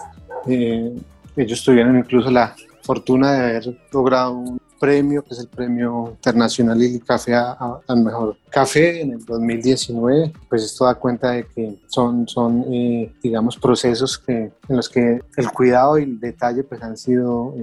eh, 0.47 0.93
ellos 1.35 1.63
tuvieron 1.63 1.97
incluso 1.97 2.29
la 2.29 2.55
fortuna 2.83 3.33
de 3.33 3.39
haber 3.39 3.77
logrado 3.91 4.33
un 4.33 4.59
premio, 4.79 5.23
que 5.23 5.33
es 5.33 5.39
el 5.41 5.47
premio 5.47 6.11
internacional 6.11 6.81
y 6.81 6.99
café 6.99 7.35
al 7.35 8.03
mejor 8.03 8.37
café 8.49 9.01
en 9.01 9.13
el 9.13 9.25
2019, 9.25 10.31
pues 10.47 10.63
esto 10.63 10.85
da 10.85 10.95
cuenta 10.95 11.31
de 11.31 11.45
que 11.45 11.77
son, 11.87 12.27
son 12.27 12.65
eh, 12.71 13.11
digamos, 13.21 13.57
procesos 13.57 14.17
que, 14.17 14.51
en 14.69 14.75
los 14.75 14.87
que 14.89 15.19
el 15.35 15.51
cuidado 15.51 15.99
y 15.99 16.03
el 16.03 16.19
detalle 16.19 16.63
pues 16.63 16.81
han 16.81 16.97
sido 16.97 17.53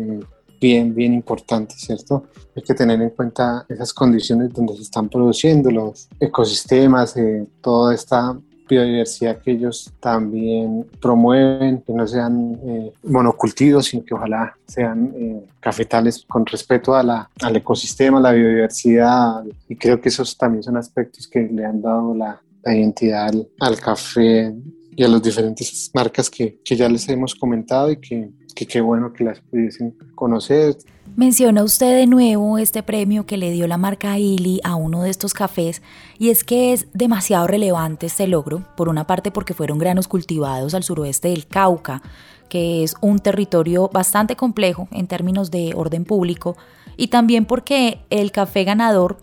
bien, 0.61 0.95
bien 0.95 1.15
importante, 1.15 1.75
¿cierto? 1.77 2.25
Hay 2.55 2.63
que 2.63 2.75
tener 2.75 3.01
en 3.01 3.11
cuenta 3.11 3.67
esas 3.69 3.93
condiciones 3.93 4.53
donde 4.53 4.75
se 4.77 4.83
están 4.83 5.09
produciendo 5.09 5.71
los 5.71 6.09
ecosistemas, 6.21 7.17
eh, 7.17 7.47
toda 7.61 7.95
esta 7.95 8.37
biodiversidad 8.69 9.39
que 9.39 9.53
ellos 9.53 9.93
también 10.01 10.87
promueven, 11.01 11.83
que 11.83 11.93
no 11.93 12.07
sean 12.07 12.59
eh, 12.65 12.93
monocultivos, 13.05 13.87
sino 13.87 14.05
que 14.05 14.15
ojalá 14.15 14.57
sean 14.67 15.13
eh, 15.15 15.45
cafetales 15.61 16.25
con 16.29 16.45
respeto 16.45 16.95
a 16.95 17.03
la, 17.03 17.31
al 17.43 17.57
ecosistema, 17.57 18.21
la 18.21 18.33
biodiversidad, 18.33 19.45
y 19.69 19.77
creo 19.77 20.01
que 20.01 20.09
esos 20.09 20.37
también 20.37 20.63
son 20.63 20.77
aspectos 20.77 21.29
que 21.29 21.41
le 21.41 21.65
han 21.65 21.81
dado 21.81 22.15
la, 22.15 22.41
identidad 22.65 23.33
al, 23.61 23.79
café 23.79 24.53
y 24.97 25.05
a 25.05 25.09
las 25.09 25.23
diferentes 25.23 25.91
marcas 25.95 26.31
que, 26.31 26.59
que 26.65 26.75
ya 26.75 26.89
les 26.89 27.09
hemos 27.09 27.35
comentado 27.35 27.91
y 27.91 27.99
que 27.99 28.31
que 28.57 28.67
qué 28.67 28.81
bueno 28.81 29.13
que 29.13 29.23
las 29.23 29.39
pudiesen 29.41 29.95
conocer. 30.17 30.77
Menciona 31.15 31.63
usted 31.63 31.97
de 31.97 32.07
nuevo 32.07 32.59
este 32.59 32.83
premio 32.83 33.27
que 33.27 33.37
le 33.37 33.53
dio 33.53 33.69
la 33.69 33.77
marca 33.77 34.19
Illy 34.19 34.61
a 34.65 34.75
uno 34.75 35.03
de 35.03 35.11
estos 35.11 35.35
cafés 35.35 35.83
y 36.19 36.31
es 36.31 36.43
que 36.43 36.73
es 36.73 36.89
demasiado 36.93 37.47
relevante 37.47 38.07
este 38.07 38.27
logro, 38.27 38.65
por 38.77 38.89
una 38.89 39.07
parte 39.07 39.31
porque 39.31 39.55
fueron 39.55 39.79
granos 39.79 40.09
cultivados 40.09 40.75
al 40.75 40.83
suroeste 40.83 41.29
del 41.29 41.47
Cauca, 41.47 42.03
que 42.49 42.83
es 42.83 42.97
un 43.01 43.21
territorio 43.21 43.89
bastante 43.93 44.35
complejo 44.35 44.89
en 44.91 45.07
términos 45.07 45.51
de 45.51 45.73
orden 45.77 46.05
público, 46.05 46.57
y 46.97 47.09
también 47.09 47.45
porque 47.45 48.01
el 48.11 48.33
café 48.33 48.65
ganador 48.65 49.19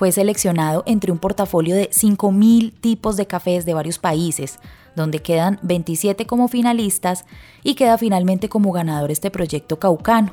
fue 0.00 0.12
seleccionado 0.12 0.82
entre 0.86 1.12
un 1.12 1.18
portafolio 1.18 1.76
de 1.76 1.90
5.000 1.90 2.72
tipos 2.80 3.18
de 3.18 3.26
cafés 3.26 3.66
de 3.66 3.74
varios 3.74 3.98
países, 3.98 4.58
donde 4.96 5.20
quedan 5.20 5.58
27 5.60 6.24
como 6.24 6.48
finalistas 6.48 7.26
y 7.62 7.74
queda 7.74 7.98
finalmente 7.98 8.48
como 8.48 8.72
ganador 8.72 9.10
este 9.10 9.30
proyecto 9.30 9.78
caucano. 9.78 10.32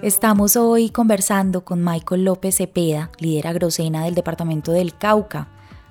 Estamos 0.00 0.56
hoy 0.56 0.88
conversando 0.88 1.66
con 1.66 1.84
Michael 1.84 2.24
López 2.24 2.56
Cepeda, 2.56 3.10
líder 3.18 3.46
agrocena 3.46 4.06
del 4.06 4.14
departamento 4.14 4.72
del 4.72 4.96
Cauca. 4.96 5.48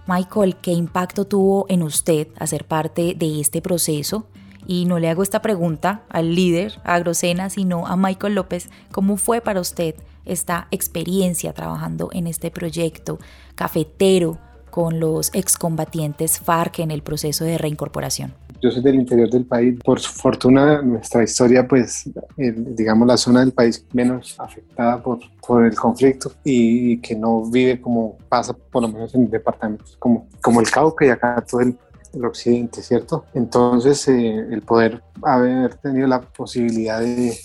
Michael, 0.07 0.55
¿qué 0.55 0.71
impacto 0.71 1.25
tuvo 1.25 1.67
en 1.69 1.83
usted 1.83 2.29
hacer 2.39 2.65
parte 2.65 3.13
de 3.13 3.39
este 3.39 3.61
proceso? 3.61 4.25
Y 4.71 4.85
no 4.85 4.99
le 4.99 5.09
hago 5.09 5.21
esta 5.21 5.41
pregunta 5.41 6.03
al 6.07 6.33
líder 6.33 6.79
agrocena, 6.85 7.49
sino 7.49 7.87
a 7.87 7.97
Michael 7.97 8.35
López, 8.35 8.69
¿cómo 8.93 9.17
fue 9.17 9.41
para 9.41 9.59
usted 9.59 9.95
esta 10.23 10.69
experiencia 10.71 11.51
trabajando 11.51 12.07
en 12.13 12.25
este 12.25 12.51
proyecto 12.51 13.19
cafetero 13.55 14.37
con 14.69 15.01
los 15.01 15.29
excombatientes 15.35 16.39
FARC 16.39 16.79
en 16.79 16.91
el 16.91 17.01
proceso 17.01 17.43
de 17.43 17.57
reincorporación? 17.57 18.33
Yo 18.61 18.71
soy 18.71 18.81
del 18.81 18.95
interior 18.95 19.29
del 19.29 19.43
país. 19.43 19.77
Por 19.83 19.99
fortuna, 19.99 20.81
nuestra 20.81 21.21
historia, 21.21 21.67
pues, 21.67 22.09
digamos, 22.37 23.05
la 23.05 23.17
zona 23.17 23.41
del 23.41 23.51
país 23.51 23.85
menos 23.91 24.39
afectada 24.39 25.03
por, 25.03 25.19
por 25.45 25.65
el 25.65 25.75
conflicto 25.75 26.31
y, 26.45 26.95
que 26.99 27.13
no 27.13 27.43
vive 27.43 27.81
como 27.81 28.17
pasa, 28.29 28.53
por 28.53 28.83
lo 28.83 28.87
menos 28.87 29.13
en 29.15 29.29
departamentos 29.29 29.97
como, 29.99 30.27
como 30.39 30.61
el 30.61 30.71
Cauca 30.71 31.05
y 31.05 31.09
acá 31.09 31.43
todo 31.45 31.59
el, 31.59 31.75
el 32.13 32.25
occidente, 32.25 32.81
¿cierto? 32.81 33.25
Entonces, 33.33 34.07
eh, 34.07 34.47
el 34.51 34.61
poder 34.61 35.01
haber 35.21 35.75
tenido 35.75 36.07
la 36.07 36.21
posibilidad 36.21 36.99
de, 36.99 37.37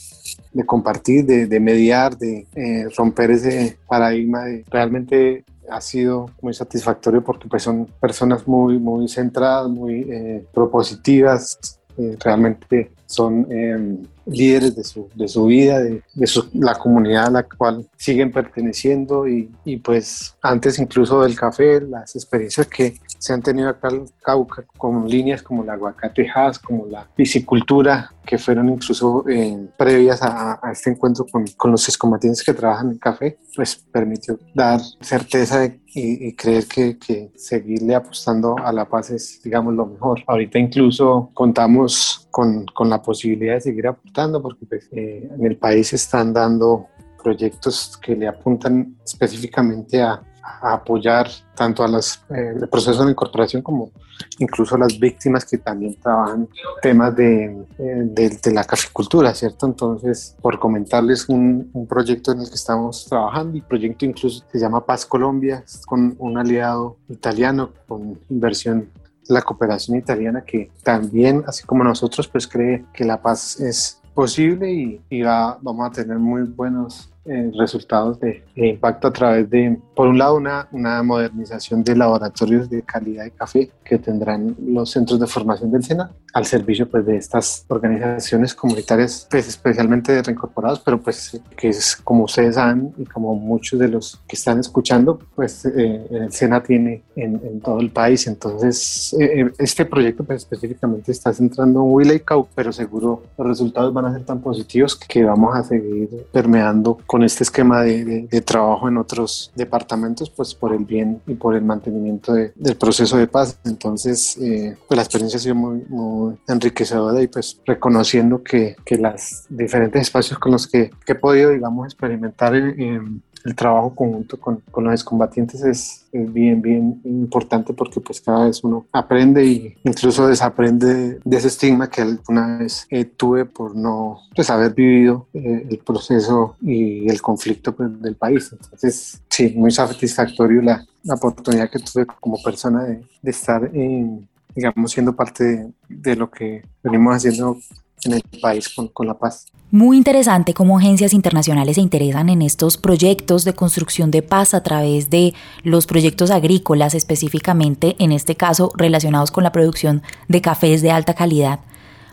de 0.53 0.65
compartir, 0.65 1.25
de, 1.27 1.61
mediar, 1.61 2.17
de 2.17 2.47
eh, 2.55 2.89
romper 2.97 3.31
ese 3.31 3.79
paradigma. 3.87 4.45
De, 4.45 4.65
realmente 4.71 5.45
ha 5.71 5.81
sido 5.81 6.31
muy 6.41 6.55
satisfactorio 6.55 7.23
porque 7.23 7.49
pues 7.49 7.63
son 7.63 7.87
personas 8.01 8.47
muy, 8.47 8.79
muy 8.79 9.09
centradas, 9.09 9.69
muy 9.69 10.07
eh, 10.09 10.45
propositivas, 10.55 11.79
eh, 11.99 12.17
realmente 12.23 12.91
son 13.07 13.47
em, 13.51 13.99
líderes 14.27 14.75
de 14.75 14.85
su, 14.85 15.09
de 15.15 15.29
su 15.29 15.47
vida, 15.47 15.79
de, 15.81 16.03
de 16.15 16.29
la 16.55 16.75
comunidad 16.75 17.27
a 17.27 17.31
la 17.31 17.43
cual 17.45 17.89
siguen 17.97 18.33
perteneciendo 18.33 19.29
y, 19.29 19.51
y, 19.65 19.77
pues 19.79 20.35
antes 20.43 20.79
incluso 20.79 21.23
del 21.23 21.39
café, 21.39 21.81
las 21.81 22.15
experiencias 22.17 22.67
que 22.67 22.99
se 23.27 23.33
han 23.33 23.43
tenido 23.43 23.69
acá 23.69 23.89
en 23.89 24.07
Cauca 24.23 24.65
con 24.79 25.09
líneas 25.09 25.43
como 25.43 25.65
la 25.65 25.73
aguacatejas, 25.73 26.61
como 26.61 26.87
la 26.87 27.09
piscicultura, 27.17 28.13
que 28.25 28.39
fueron 28.39 28.69
incluso 28.69 29.25
eh, 29.29 29.69
previas 29.77 30.23
a, 30.23 30.61
a, 30.63 30.71
este 30.71 30.91
encuentro 30.91 31.27
con, 31.31 31.45
con 31.57 31.73
los 31.73 31.89
excombatientes 31.89 32.45
que 32.45 32.55
trabajan 32.55 32.93
en 32.93 32.99
café, 32.99 33.39
pues 33.55 33.75
permitió 33.75 34.39
dar 34.55 34.81
certeza 35.01 35.61
de, 35.61 35.81
y, 35.87 36.29
y, 36.29 36.37
creer 36.37 36.67
que, 36.69 36.99
que 36.99 37.33
seguirle 37.35 37.97
apostando 37.97 38.57
a 38.59 38.73
la 38.73 38.89
paz 38.89 39.11
es, 39.11 39.43
digamos, 39.43 39.75
lo 39.75 39.87
mejor. 39.87 40.23
Ahorita 40.29 40.61
incluso 40.61 41.31
contamos 41.35 42.29
con, 42.31 42.65
con 42.67 42.89
la 42.89 43.03
posibilidad 43.03 43.55
de 43.55 43.61
seguir 43.61 43.89
aportando 43.89 44.41
porque 44.41 44.67
pues, 44.67 44.89
eh, 44.93 45.29
en 45.37 45.45
el 45.45 45.57
país 45.57 45.93
están 45.93 46.33
dando 46.33 46.87
proyectos 47.25 47.97
que 47.97 48.15
le 48.15 48.29
apuntan 48.29 48.97
específicamente 49.05 50.01
a, 50.01 50.23
apoyar 50.61 51.29
tanto 51.55 51.83
a 51.83 51.89
los 51.89 52.23
eh, 52.31 52.55
el 52.61 52.69
proceso 52.69 53.05
de 53.05 53.11
incorporación 53.11 53.63
como 53.63 53.91
incluso 54.39 54.75
a 54.75 54.79
las 54.79 54.99
víctimas 54.99 55.45
que 55.45 55.59
también 55.59 55.99
trabajan 56.01 56.49
temas 56.83 57.15
de, 57.15 57.45
eh, 57.79 58.39
de, 58.43 58.53
la 58.53 58.65
caficultura, 58.65 59.35
¿cierto? 59.35 59.67
Entonces, 59.67 60.37
por 60.41 60.59
comentarles 60.59 61.29
un, 61.29 61.71
un, 61.73 61.87
proyecto 61.87 62.33
en 62.33 62.41
el 62.41 62.49
que 62.49 62.55
estamos 62.55 63.07
trabajando, 63.07 63.57
el 63.57 63.63
proyecto 63.63 64.05
incluso 64.05 64.45
se 64.51 64.59
llama 64.59 64.85
Paz 64.85 65.05
Colombia, 65.05 65.65
con 65.87 66.17
un 66.19 66.39
aliado 66.39 66.97
italiano 67.09 67.71
con 67.87 68.19
inversión 68.31 68.91
la 69.29 69.43
cooperación 69.43 69.99
italiana 69.99 70.43
que 70.43 70.71
también, 70.83 71.43
así 71.47 71.65
como 71.65 71.83
nosotros, 71.83 72.29
pues 72.29 72.47
cree 72.47 72.85
que 72.93 73.05
la 73.05 73.21
paz 73.21 73.61
es 73.61 74.01
posible 74.15 74.73
y, 74.73 75.01
y 75.11 75.23
va, 75.23 75.59
vamos 75.61 75.89
a 75.89 75.91
tener 75.91 76.19
muy 76.19 76.43
buenos 76.43 77.11
eh, 77.29 77.51
resultados 77.59 78.21
de, 78.21 78.45
impacto 78.55 79.09
a 79.09 79.13
través 79.13 79.49
de, 79.51 79.79
por 79.95 80.09
un 80.09 80.19
lado, 80.19 80.37
una, 80.37 80.69
una 80.73 81.03
modernización 81.03 81.85
de 81.85 81.97
laboratorios 81.97 82.69
de 82.71 82.83
calidad 82.83 83.25
de 83.25 83.31
café 83.31 83.71
que 83.85 83.99
tendrán 83.99 84.57
los 84.61 84.91
centros 84.91 85.21
de 85.21 85.27
formación 85.27 85.71
del 85.71 85.85
SENA 85.85 86.11
al 86.37 86.45
servicio 86.45 86.87
pues, 86.87 87.07
de 87.07 87.17
estas 87.17 87.65
organizaciones 87.69 88.55
comunitarias, 88.55 89.27
pues, 89.31 89.49
especialmente 89.49 90.13
de 90.13 90.23
reincorporados, 90.23 90.81
pero 90.81 91.01
pues 91.01 91.41
que 91.57 91.71
es 91.71 91.97
como 91.97 92.25
ustedes 92.25 92.57
saben 92.57 92.93
y 92.99 93.07
como 93.07 93.35
muchos 93.35 93.79
de 93.79 93.89
los 93.89 94.21
que 94.29 94.37
están 94.37 94.61
escuchando, 94.61 95.19
pues 95.35 95.65
eh, 95.65 96.07
el 96.11 96.31
SENA 96.31 96.63
tiene 96.63 97.05
en, 97.17 97.41
en, 97.43 97.61
todo 97.61 97.81
el 97.81 97.91
país. 97.91 98.27
Entonces, 98.27 99.17
eh, 99.19 99.51
este 99.59 99.87
proyecto 99.87 100.25
pues, 100.25 100.43
específicamente 100.43 101.11
está 101.11 101.33
centrando 101.33 101.81
en 101.81 101.87
Willy 101.95 102.21
Cow, 102.21 102.47
pero 102.55 102.71
seguro 102.71 103.23
los 103.39 103.47
resultados 103.47 103.95
van 103.95 104.05
a 104.05 104.13
ser 104.13 104.25
tan 104.25 104.41
positivos 104.41 104.95
que 104.95 105.25
vamos 105.25 105.57
a 105.57 105.63
seguir 105.63 106.11
permeando 106.33 106.99
con 107.07 107.16
este 107.25 107.45
esquema 107.45 107.83
de, 107.83 108.29
de, 108.31 108.41
trabajo 108.41 108.89
en 108.89 108.97
otros 108.97 109.53
departamentos, 109.55 110.31
pues 110.31 110.55
por 110.55 110.73
el 110.73 110.85
bien 110.85 111.21
y 111.27 111.35
por 111.35 111.55
el 111.55 111.63
mantenimiento 111.63 112.33
del 112.33 112.77
proceso 112.77 113.17
de 113.17 113.27
paz. 113.27 113.59
Entonces, 113.65 114.37
eh, 114.39 114.77
pues 114.87 114.97
la 114.97 115.03
experiencia 115.03 115.39
ha 115.39 115.41
sido 115.41 115.55
muy, 115.55 115.85
muy 115.89 116.37
enriquecedora 116.49 117.23
y 117.23 117.29
pues 117.29 117.61
reconociendo 117.67 118.43
que, 118.43 118.77
que 118.85 118.99
los 118.99 119.45
diferentes 119.49 120.03
espacios 120.03 120.39
con 120.39 120.53
los 120.53 120.67
que 120.67 120.91
he 121.07 121.15
podido, 121.15 121.51
digamos, 121.51 121.87
experimentar 121.87 122.55
en 122.55 123.23
el 123.47 123.55
trabajo 123.55 123.95
conjunto 123.95 124.39
con, 124.39 124.61
con 124.71 124.85
los 124.85 124.93
excombatientes 124.93 125.63
es, 125.63 126.05
es, 126.13 126.33
bien, 126.33 126.61
bien 126.61 127.01
importante 127.05 127.73
porque 127.73 128.01
pues 128.01 128.21
cada 128.21 128.47
vez 128.47 128.63
uno 128.65 128.87
aprende 128.93 129.45
y 129.45 129.75
incluso 129.85 130.27
desaprende 130.27 131.21
de 131.25 131.37
ese 131.37 131.49
estigma 131.49 131.89
que 131.89 132.03
alguna 132.03 132.59
vez 132.59 132.87
eh, 132.91 133.05
tuve 133.05 133.45
por 133.45 133.77
no 133.77 134.19
pues 134.35 134.51
haber 134.51 134.75
vivido 134.75 135.29
eh, 135.33 135.67
el 135.71 135.79
proceso 135.79 136.57
y 136.61 137.09
el 137.09 137.23
conflicto 137.23 137.75
pues, 137.75 138.01
del 138.03 138.17
país. 138.17 138.51
Entonces, 138.53 139.23
sí, 139.29 139.55
muy 139.57 139.71
satisfactorio 139.71 140.61
la, 140.63 140.85
la 141.05 141.15
oportunidad 141.15 141.71
que 141.71 141.79
tuve 141.79 142.05
como 142.07 142.43
persona 142.43 142.83
de, 142.83 143.03
de 143.23 143.31
estar 143.31 143.71
en, 143.73 144.29
digamos, 144.55 144.91
siendo 144.91 145.15
parte 145.15 145.45
de, 145.45 145.73
de 145.89 146.17
lo 146.17 146.31
que 146.31 146.65
venimos 146.83 147.17
haciendo 147.17 147.59
en 148.05 148.15
el 148.15 148.23
país 148.41 148.69
con, 148.75 148.89
con, 148.89 149.07
la 149.07 149.15
paz. 149.15 149.47
Muy 149.73 149.97
interesante 149.97 150.55
cómo 150.55 150.79
agencias 150.79 151.13
internacionales 151.13 151.75
se 151.75 151.81
interesan 151.81 152.29
en 152.29 152.41
estos 152.41 152.77
proyectos 152.77 153.45
de 153.45 153.53
construcción 153.53 154.13
de 154.13 154.23
paz 154.23 154.55
a 154.55 154.63
través 154.63 155.11
de 155.11 155.35
los 155.65 155.87
proyectos 155.87 156.31
agrícolas, 156.31 156.95
específicamente 156.95 157.97
en 157.99 158.13
este 158.13 158.37
caso 158.37 158.71
relacionados 158.77 159.33
con 159.33 159.43
la 159.43 159.51
producción 159.51 160.03
de 160.29 160.41
cafés 160.41 160.83
de 160.83 160.93
alta 160.93 161.15
calidad. 161.15 161.61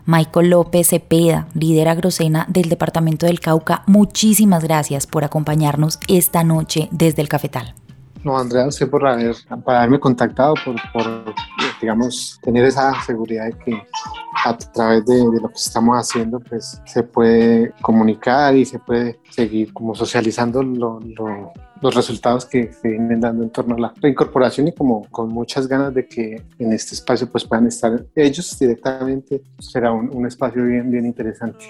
Michael 0.04 0.50
López 0.50 0.88
Cepeda, 0.88 1.46
líder 1.54 1.88
agrocena 1.88 2.44
del 2.48 2.68
Departamento 2.68 3.26
del 3.26 3.38
Cauca, 3.38 3.84
muchísimas 3.86 4.64
gracias 4.64 5.06
por 5.06 5.22
acompañarnos 5.22 6.00
esta 6.08 6.42
noche 6.42 6.88
desde 6.90 7.22
el 7.22 7.28
Cafetal. 7.28 7.74
No, 8.24 8.38
Andrea, 8.38 8.66
usted 8.66 8.88
por, 8.88 9.06
haber, 9.06 9.36
por 9.62 9.74
haberme 9.74 10.00
contactado, 10.00 10.54
por, 10.64 10.76
por, 10.92 11.34
digamos, 11.80 12.40
tener 12.42 12.64
esa 12.64 12.94
seguridad 13.02 13.44
de 13.44 13.52
que 13.58 13.82
a 14.44 14.56
través 14.56 15.04
de, 15.04 15.18
lo 15.18 15.48
que 15.48 15.54
estamos 15.54 15.96
haciendo, 15.96 16.40
pues 16.40 16.80
se 16.86 17.02
puede 17.02 17.72
comunicar 17.82 18.56
y 18.56 18.64
se 18.64 18.78
puede 18.78 19.20
seguir 19.30 19.72
como 19.74 19.94
socializando 19.94 20.62
los 20.62 21.94
resultados 21.94 22.46
que 22.46 22.72
se 22.72 22.88
vienen 22.88 23.20
dando 23.20 23.42
en 23.42 23.50
torno 23.50 23.74
a 23.76 23.78
la 23.78 23.94
reincorporación 24.00 24.68
y 24.68 24.72
como 24.72 25.06
con 25.10 25.28
muchas 25.28 25.68
ganas 25.68 25.92
de 25.92 26.06
que 26.08 26.42
en 26.58 26.72
este 26.72 26.94
espacio 26.94 27.28
pues 27.30 27.44
puedan 27.44 27.66
estar 27.66 28.06
ellos 28.14 28.58
directamente, 28.58 29.42
será 29.58 29.92
un 29.92 30.26
espacio 30.26 30.64
bien, 30.64 30.90
bien 30.90 31.04
interesante. 31.04 31.66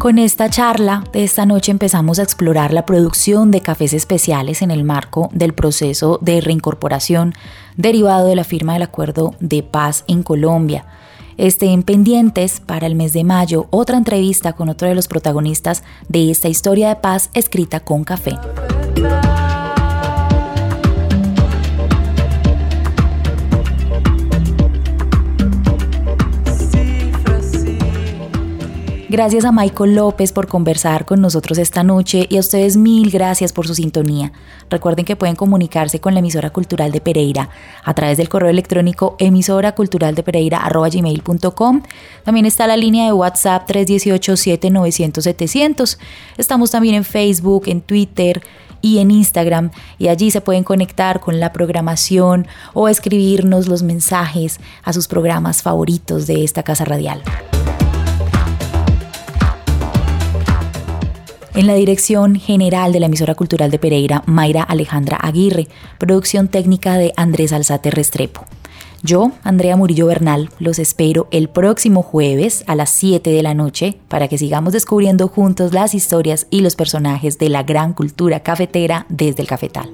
Con 0.00 0.18
esta 0.18 0.48
charla 0.48 1.04
de 1.12 1.24
esta 1.24 1.44
noche 1.44 1.70
empezamos 1.70 2.18
a 2.18 2.22
explorar 2.22 2.72
la 2.72 2.86
producción 2.86 3.50
de 3.50 3.60
cafés 3.60 3.92
especiales 3.92 4.62
en 4.62 4.70
el 4.70 4.82
marco 4.82 5.28
del 5.34 5.52
proceso 5.52 6.18
de 6.22 6.40
reincorporación 6.40 7.34
derivado 7.76 8.26
de 8.26 8.34
la 8.34 8.44
firma 8.44 8.72
del 8.72 8.84
acuerdo 8.84 9.34
de 9.40 9.62
paz 9.62 10.04
en 10.08 10.22
Colombia. 10.22 10.86
Estén 11.36 11.82
pendientes 11.82 12.60
para 12.60 12.86
el 12.86 12.94
mes 12.94 13.12
de 13.12 13.24
mayo 13.24 13.66
otra 13.68 13.98
entrevista 13.98 14.54
con 14.54 14.70
otro 14.70 14.88
de 14.88 14.94
los 14.94 15.06
protagonistas 15.06 15.82
de 16.08 16.30
esta 16.30 16.48
historia 16.48 16.88
de 16.88 16.96
paz 16.96 17.28
escrita 17.34 17.80
con 17.80 18.02
café. 18.02 18.38
Gracias 29.10 29.44
a 29.44 29.50
Michael 29.50 29.96
López 29.96 30.30
por 30.30 30.46
conversar 30.46 31.04
con 31.04 31.20
nosotros 31.20 31.58
esta 31.58 31.82
noche 31.82 32.26
y 32.28 32.36
a 32.36 32.40
ustedes 32.40 32.76
mil 32.76 33.10
gracias 33.10 33.52
por 33.52 33.66
su 33.66 33.74
sintonía. 33.74 34.30
Recuerden 34.70 35.04
que 35.04 35.16
pueden 35.16 35.34
comunicarse 35.34 36.00
con 36.00 36.14
la 36.14 36.20
emisora 36.20 36.50
cultural 36.50 36.92
de 36.92 37.00
Pereira 37.00 37.50
a 37.82 37.92
través 37.92 38.18
del 38.18 38.28
correo 38.28 38.50
electrónico 38.50 39.16
emisoraculturaldepereira.com. 39.18 41.82
También 42.22 42.46
está 42.46 42.68
la 42.68 42.76
línea 42.76 43.06
de 43.06 43.12
WhatsApp 43.12 43.68
318-7900-700. 43.68 45.98
Estamos 46.38 46.70
también 46.70 46.94
en 46.94 47.02
Facebook, 47.02 47.64
en 47.66 47.80
Twitter 47.80 48.40
y 48.80 48.98
en 48.98 49.10
Instagram 49.10 49.72
y 49.98 50.06
allí 50.06 50.30
se 50.30 50.40
pueden 50.40 50.62
conectar 50.62 51.18
con 51.18 51.40
la 51.40 51.52
programación 51.52 52.46
o 52.74 52.86
escribirnos 52.86 53.66
los 53.66 53.82
mensajes 53.82 54.60
a 54.84 54.92
sus 54.92 55.08
programas 55.08 55.62
favoritos 55.62 56.28
de 56.28 56.44
esta 56.44 56.62
casa 56.62 56.84
radial. 56.84 57.24
En 61.54 61.66
la 61.66 61.74
dirección 61.74 62.36
general 62.36 62.92
de 62.92 63.00
la 63.00 63.06
emisora 63.06 63.34
cultural 63.34 63.72
de 63.72 63.78
Pereira, 63.80 64.22
Mayra 64.26 64.62
Alejandra 64.62 65.16
Aguirre, 65.16 65.66
producción 65.98 66.46
técnica 66.46 66.96
de 66.96 67.12
Andrés 67.16 67.52
Alzate 67.52 67.90
Restrepo. 67.90 68.44
Yo, 69.02 69.32
Andrea 69.42 69.76
Murillo 69.76 70.06
Bernal, 70.06 70.50
los 70.60 70.78
espero 70.78 71.26
el 71.32 71.48
próximo 71.48 72.02
jueves 72.02 72.62
a 72.68 72.76
las 72.76 72.90
7 72.90 73.30
de 73.30 73.42
la 73.42 73.54
noche 73.54 73.96
para 74.08 74.28
que 74.28 74.38
sigamos 74.38 74.72
descubriendo 74.72 75.26
juntos 75.26 75.72
las 75.72 75.94
historias 75.94 76.46
y 76.50 76.60
los 76.60 76.76
personajes 76.76 77.38
de 77.38 77.48
la 77.48 77.64
gran 77.64 77.94
cultura 77.94 78.40
cafetera 78.40 79.06
desde 79.08 79.42
el 79.42 79.48
cafetal. 79.48 79.90